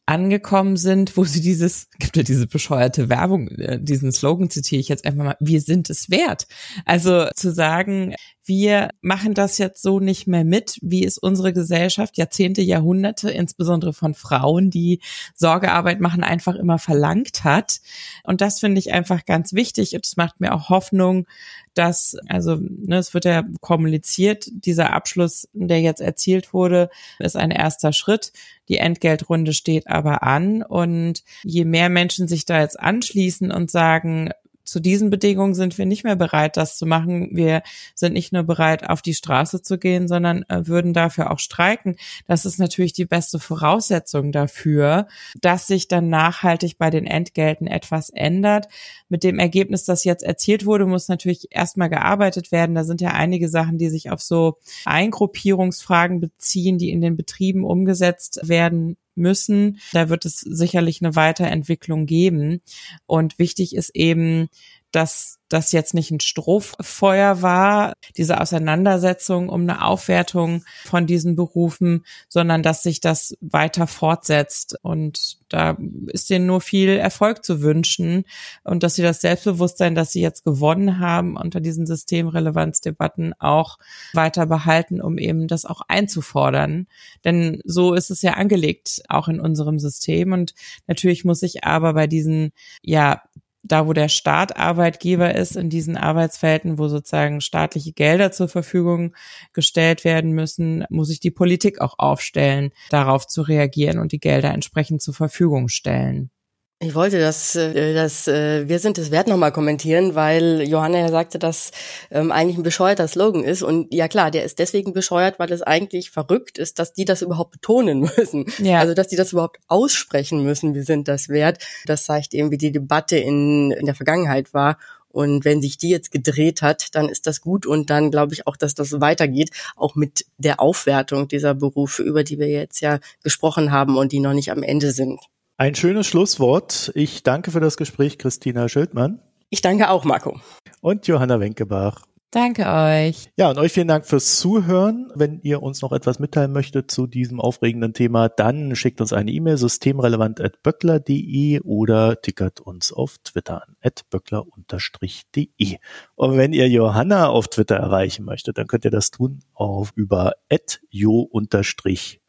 angekommen 0.06 0.76
sind, 0.76 1.16
wo 1.16 1.24
sie 1.24 1.40
dieses, 1.40 1.88
gibt 1.98 2.16
ja 2.16 2.22
diese 2.22 2.46
bescheuerte 2.46 3.08
Werbung, 3.08 3.48
äh, 3.48 3.80
diesen 3.80 4.10
Slogan 4.12 4.50
zitiere 4.50 4.80
ich 4.80 4.88
jetzt 4.88 5.04
einfach 5.04 5.24
mal, 5.24 5.36
wir 5.40 5.60
sind 5.60 5.90
es 5.90 6.10
wert. 6.10 6.46
Also 6.84 7.28
zu 7.34 7.52
sagen, 7.52 8.14
wir 8.48 8.90
machen 9.02 9.34
das 9.34 9.58
jetzt 9.58 9.82
so 9.82 10.00
nicht 10.00 10.26
mehr 10.26 10.44
mit, 10.44 10.78
wie 10.80 11.04
es 11.04 11.18
unsere 11.18 11.52
Gesellschaft 11.52 12.16
Jahrzehnte, 12.16 12.62
Jahrhunderte, 12.62 13.30
insbesondere 13.30 13.92
von 13.92 14.14
Frauen, 14.14 14.70
die 14.70 15.00
Sorgearbeit 15.34 16.00
machen, 16.00 16.24
einfach 16.24 16.54
immer 16.54 16.78
verlangt 16.78 17.44
hat. 17.44 17.80
Und 18.24 18.40
das 18.40 18.60
finde 18.60 18.78
ich 18.78 18.92
einfach 18.92 19.26
ganz 19.26 19.52
wichtig. 19.52 19.94
Und 19.94 20.06
es 20.06 20.16
macht 20.16 20.40
mir 20.40 20.54
auch 20.54 20.70
Hoffnung, 20.70 21.26
dass, 21.74 22.16
also 22.28 22.56
ne, 22.56 22.96
es 22.96 23.14
wird 23.14 23.26
ja 23.26 23.44
kommuniziert, 23.60 24.48
dieser 24.50 24.92
Abschluss, 24.92 25.48
der 25.52 25.80
jetzt 25.80 26.00
erzielt 26.00 26.52
wurde, 26.52 26.90
ist 27.18 27.36
ein 27.36 27.50
erster 27.50 27.92
Schritt. 27.92 28.32
Die 28.68 28.78
Entgeltrunde 28.78 29.52
steht 29.52 29.86
aber 29.88 30.22
an. 30.22 30.62
Und 30.62 31.22
je 31.44 31.64
mehr 31.64 31.90
Menschen 31.90 32.28
sich 32.28 32.46
da 32.46 32.60
jetzt 32.60 32.80
anschließen 32.80 33.52
und 33.52 33.70
sagen, 33.70 34.30
zu 34.68 34.80
diesen 34.80 35.10
Bedingungen 35.10 35.54
sind 35.54 35.78
wir 35.78 35.86
nicht 35.86 36.04
mehr 36.04 36.16
bereit, 36.16 36.56
das 36.56 36.76
zu 36.76 36.86
machen. 36.86 37.30
Wir 37.32 37.62
sind 37.94 38.12
nicht 38.12 38.32
nur 38.32 38.44
bereit, 38.44 38.88
auf 38.88 39.02
die 39.02 39.14
Straße 39.14 39.62
zu 39.62 39.78
gehen, 39.78 40.08
sondern 40.08 40.44
äh, 40.48 40.66
würden 40.66 40.92
dafür 40.92 41.30
auch 41.30 41.38
streiken. 41.38 41.96
Das 42.26 42.44
ist 42.44 42.58
natürlich 42.58 42.92
die 42.92 43.04
beste 43.04 43.38
Voraussetzung 43.38 44.32
dafür, 44.32 45.08
dass 45.40 45.66
sich 45.66 45.88
dann 45.88 46.08
nachhaltig 46.08 46.78
bei 46.78 46.90
den 46.90 47.06
Entgelten 47.06 47.66
etwas 47.66 48.10
ändert. 48.10 48.68
Mit 49.08 49.24
dem 49.24 49.38
Ergebnis, 49.38 49.84
das 49.84 50.04
jetzt 50.04 50.22
erzielt 50.22 50.66
wurde, 50.66 50.86
muss 50.86 51.08
natürlich 51.08 51.48
erstmal 51.50 51.88
gearbeitet 51.88 52.52
werden. 52.52 52.74
Da 52.74 52.84
sind 52.84 53.00
ja 53.00 53.10
einige 53.10 53.48
Sachen, 53.48 53.78
die 53.78 53.88
sich 53.88 54.10
auf 54.10 54.20
so 54.20 54.58
Eingruppierungsfragen 54.84 56.20
beziehen, 56.20 56.78
die 56.78 56.90
in 56.90 57.00
den 57.00 57.16
Betrieben 57.16 57.64
umgesetzt 57.64 58.40
werden 58.44 58.96
müssen. 59.18 59.80
Da 59.92 60.08
wird 60.08 60.24
es 60.24 60.40
sicherlich 60.40 61.02
eine 61.02 61.16
Weiterentwicklung 61.16 62.06
geben. 62.06 62.62
Und 63.06 63.38
wichtig 63.38 63.74
ist 63.74 63.90
eben, 63.94 64.48
dass 64.92 65.38
das 65.48 65.72
jetzt 65.72 65.94
nicht 65.94 66.10
ein 66.10 66.20
Strohfeuer 66.20 67.40
war, 67.42 67.94
diese 68.16 68.40
Auseinandersetzung 68.40 69.48
um 69.48 69.62
eine 69.62 69.84
Aufwertung 69.84 70.64
von 70.84 71.06
diesen 71.06 71.36
Berufen, 71.36 72.04
sondern 72.28 72.62
dass 72.62 72.82
sich 72.82 73.00
das 73.00 73.34
weiter 73.40 73.86
fortsetzt. 73.86 74.76
Und 74.82 75.38
da 75.48 75.76
ist 76.08 76.28
denen 76.28 76.46
nur 76.46 76.60
viel 76.60 76.90
Erfolg 76.90 77.44
zu 77.44 77.62
wünschen 77.62 78.24
und 78.64 78.82
dass 78.82 78.94
sie 78.94 79.02
das 79.02 79.20
Selbstbewusstsein, 79.22 79.94
das 79.94 80.12
sie 80.12 80.20
jetzt 80.20 80.44
gewonnen 80.44 80.98
haben, 81.00 81.36
unter 81.36 81.60
diesen 81.60 81.86
Systemrelevanzdebatten 81.86 83.32
auch 83.38 83.78
weiter 84.12 84.46
behalten, 84.46 85.00
um 85.00 85.16
eben 85.16 85.48
das 85.48 85.64
auch 85.64 85.80
einzufordern. 85.88 86.86
Denn 87.24 87.60
so 87.64 87.94
ist 87.94 88.10
es 88.10 88.20
ja 88.20 88.34
angelegt, 88.34 89.02
auch 89.08 89.28
in 89.28 89.40
unserem 89.40 89.78
System. 89.78 90.32
Und 90.32 90.54
natürlich 90.86 91.24
muss 91.24 91.42
ich 91.42 91.64
aber 91.64 91.94
bei 91.94 92.06
diesen, 92.06 92.52
ja, 92.82 93.22
da 93.68 93.86
wo 93.86 93.92
der 93.92 94.08
Staat 94.08 94.56
Arbeitgeber 94.56 95.34
ist, 95.34 95.56
in 95.56 95.70
diesen 95.70 95.96
Arbeitsfelden, 95.96 96.78
wo 96.78 96.88
sozusagen 96.88 97.40
staatliche 97.40 97.92
Gelder 97.92 98.32
zur 98.32 98.48
Verfügung 98.48 99.14
gestellt 99.52 100.04
werden 100.04 100.32
müssen, 100.32 100.84
muss 100.90 101.08
sich 101.08 101.20
die 101.20 101.30
Politik 101.30 101.80
auch 101.80 101.94
aufstellen, 101.98 102.72
darauf 102.90 103.26
zu 103.26 103.42
reagieren 103.42 103.98
und 103.98 104.12
die 104.12 104.20
Gelder 104.20 104.52
entsprechend 104.52 105.02
zur 105.02 105.14
Verfügung 105.14 105.68
stellen. 105.68 106.30
Ich 106.80 106.94
wollte 106.94 107.18
das, 107.18 107.56
äh, 107.56 107.92
das 107.92 108.28
äh, 108.28 108.68
Wir 108.68 108.78
sind 108.78 108.98
es 108.98 109.10
wert 109.10 109.26
nochmal 109.26 109.50
kommentieren, 109.50 110.14
weil 110.14 110.62
Johanna 110.62 111.00
ja 111.00 111.08
sagte, 111.08 111.40
dass 111.40 111.72
ähm, 112.12 112.30
eigentlich 112.30 112.56
ein 112.56 112.62
bescheuerter 112.62 113.08
Slogan 113.08 113.42
ist. 113.42 113.64
Und 113.64 113.92
ja 113.92 114.06
klar, 114.06 114.30
der 114.30 114.44
ist 114.44 114.60
deswegen 114.60 114.92
bescheuert, 114.92 115.40
weil 115.40 115.50
es 115.50 115.62
eigentlich 115.62 116.12
verrückt 116.12 116.56
ist, 116.56 116.78
dass 116.78 116.92
die 116.92 117.04
das 117.04 117.22
überhaupt 117.22 117.50
betonen 117.50 118.00
müssen. 118.16 118.46
Ja. 118.58 118.78
Also 118.78 118.94
dass 118.94 119.08
die 119.08 119.16
das 119.16 119.32
überhaupt 119.32 119.58
aussprechen 119.66 120.44
müssen, 120.44 120.74
wir 120.74 120.84
sind 120.84 121.08
das 121.08 121.28
wert. 121.28 121.58
Das 121.86 122.04
zeigt 122.04 122.32
eben, 122.32 122.52
wie 122.52 122.58
die 122.58 122.70
Debatte 122.70 123.16
in, 123.16 123.72
in 123.72 123.86
der 123.86 123.96
Vergangenheit 123.96 124.54
war. 124.54 124.78
Und 125.08 125.44
wenn 125.44 125.60
sich 125.60 125.78
die 125.78 125.88
jetzt 125.88 126.12
gedreht 126.12 126.62
hat, 126.62 126.94
dann 126.94 127.08
ist 127.08 127.26
das 127.26 127.40
gut 127.40 127.66
und 127.66 127.90
dann 127.90 128.12
glaube 128.12 128.34
ich 128.34 128.46
auch, 128.46 128.56
dass 128.56 128.76
das 128.76 129.00
weitergeht, 129.00 129.50
auch 129.74 129.96
mit 129.96 130.26
der 130.36 130.60
Aufwertung 130.60 131.26
dieser 131.26 131.54
Berufe, 131.54 132.04
über 132.04 132.22
die 132.22 132.38
wir 132.38 132.48
jetzt 132.48 132.80
ja 132.80 133.00
gesprochen 133.24 133.72
haben 133.72 133.96
und 133.96 134.12
die 134.12 134.20
noch 134.20 134.34
nicht 134.34 134.52
am 134.52 134.62
Ende 134.62 134.92
sind. 134.92 135.18
Ein 135.60 135.74
schönes 135.74 136.06
Schlusswort. 136.06 136.92
Ich 136.94 137.24
danke 137.24 137.50
für 137.50 137.58
das 137.58 137.76
Gespräch, 137.76 138.16
Christina 138.16 138.68
Schildmann. 138.68 139.20
Ich 139.50 139.60
danke 139.60 139.90
auch, 139.90 140.04
Marco. 140.04 140.38
Und 140.80 141.08
Johanna 141.08 141.40
Wenkebach. 141.40 142.04
Danke 142.30 142.64
euch. 142.64 143.28
Ja, 143.36 143.50
und 143.50 143.58
euch 143.58 143.72
vielen 143.72 143.88
Dank 143.88 144.06
fürs 144.06 144.38
Zuhören. 144.38 145.10
Wenn 145.16 145.40
ihr 145.40 145.60
uns 145.60 145.82
noch 145.82 145.90
etwas 145.90 146.20
mitteilen 146.20 146.52
möchtet 146.52 146.92
zu 146.92 147.08
diesem 147.08 147.40
aufregenden 147.40 147.92
Thema, 147.92 148.28
dann 148.28 148.76
schickt 148.76 149.00
uns 149.00 149.12
eine 149.12 149.32
E-Mail 149.32 149.56
systemrelevant.böckler.de 149.56 151.62
oder 151.62 152.22
tickert 152.22 152.60
uns 152.60 152.92
auf 152.92 153.16
Twitter 153.24 153.64
an 153.66 153.74
böckler-de. 154.10 155.78
Und 156.14 156.36
wenn 156.36 156.52
ihr 156.52 156.68
Johanna 156.68 157.30
auf 157.30 157.48
Twitter 157.48 157.74
erreichen 157.74 158.24
möchtet, 158.24 158.58
dann 158.58 158.68
könnt 158.68 158.84
ihr 158.84 158.92
das 158.92 159.10
tun 159.10 159.40
auf 159.54 159.90
über 159.96 160.34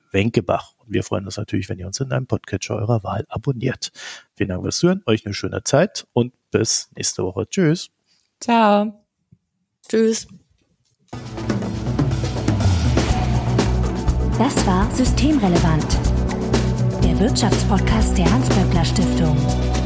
jo-wenkebach. 0.09 0.73
Wir 0.87 1.03
freuen 1.03 1.25
uns 1.25 1.37
natürlich, 1.37 1.69
wenn 1.69 1.79
ihr 1.79 1.87
uns 1.87 1.99
in 1.99 2.11
einem 2.11 2.27
Podcatcher 2.27 2.75
eurer 2.75 3.03
Wahl 3.03 3.25
abonniert. 3.29 3.91
Vielen 4.35 4.49
Dank 4.49 4.63
fürs 4.63 4.81
Hören, 4.81 5.03
euch 5.05 5.25
eine 5.25 5.33
schöne 5.33 5.63
Zeit 5.63 6.07
und 6.13 6.33
bis 6.51 6.89
nächste 6.95 7.23
Woche. 7.23 7.47
Tschüss. 7.47 7.89
Ciao. 8.39 9.03
Tschüss. 9.87 10.27
Das 14.37 14.65
war 14.65 14.89
Systemrelevant, 14.95 15.97
der 17.03 17.19
Wirtschaftspodcast 17.19 18.17
der 18.17 18.31
Hans-Böckler 18.31 18.85
Stiftung. 18.85 19.78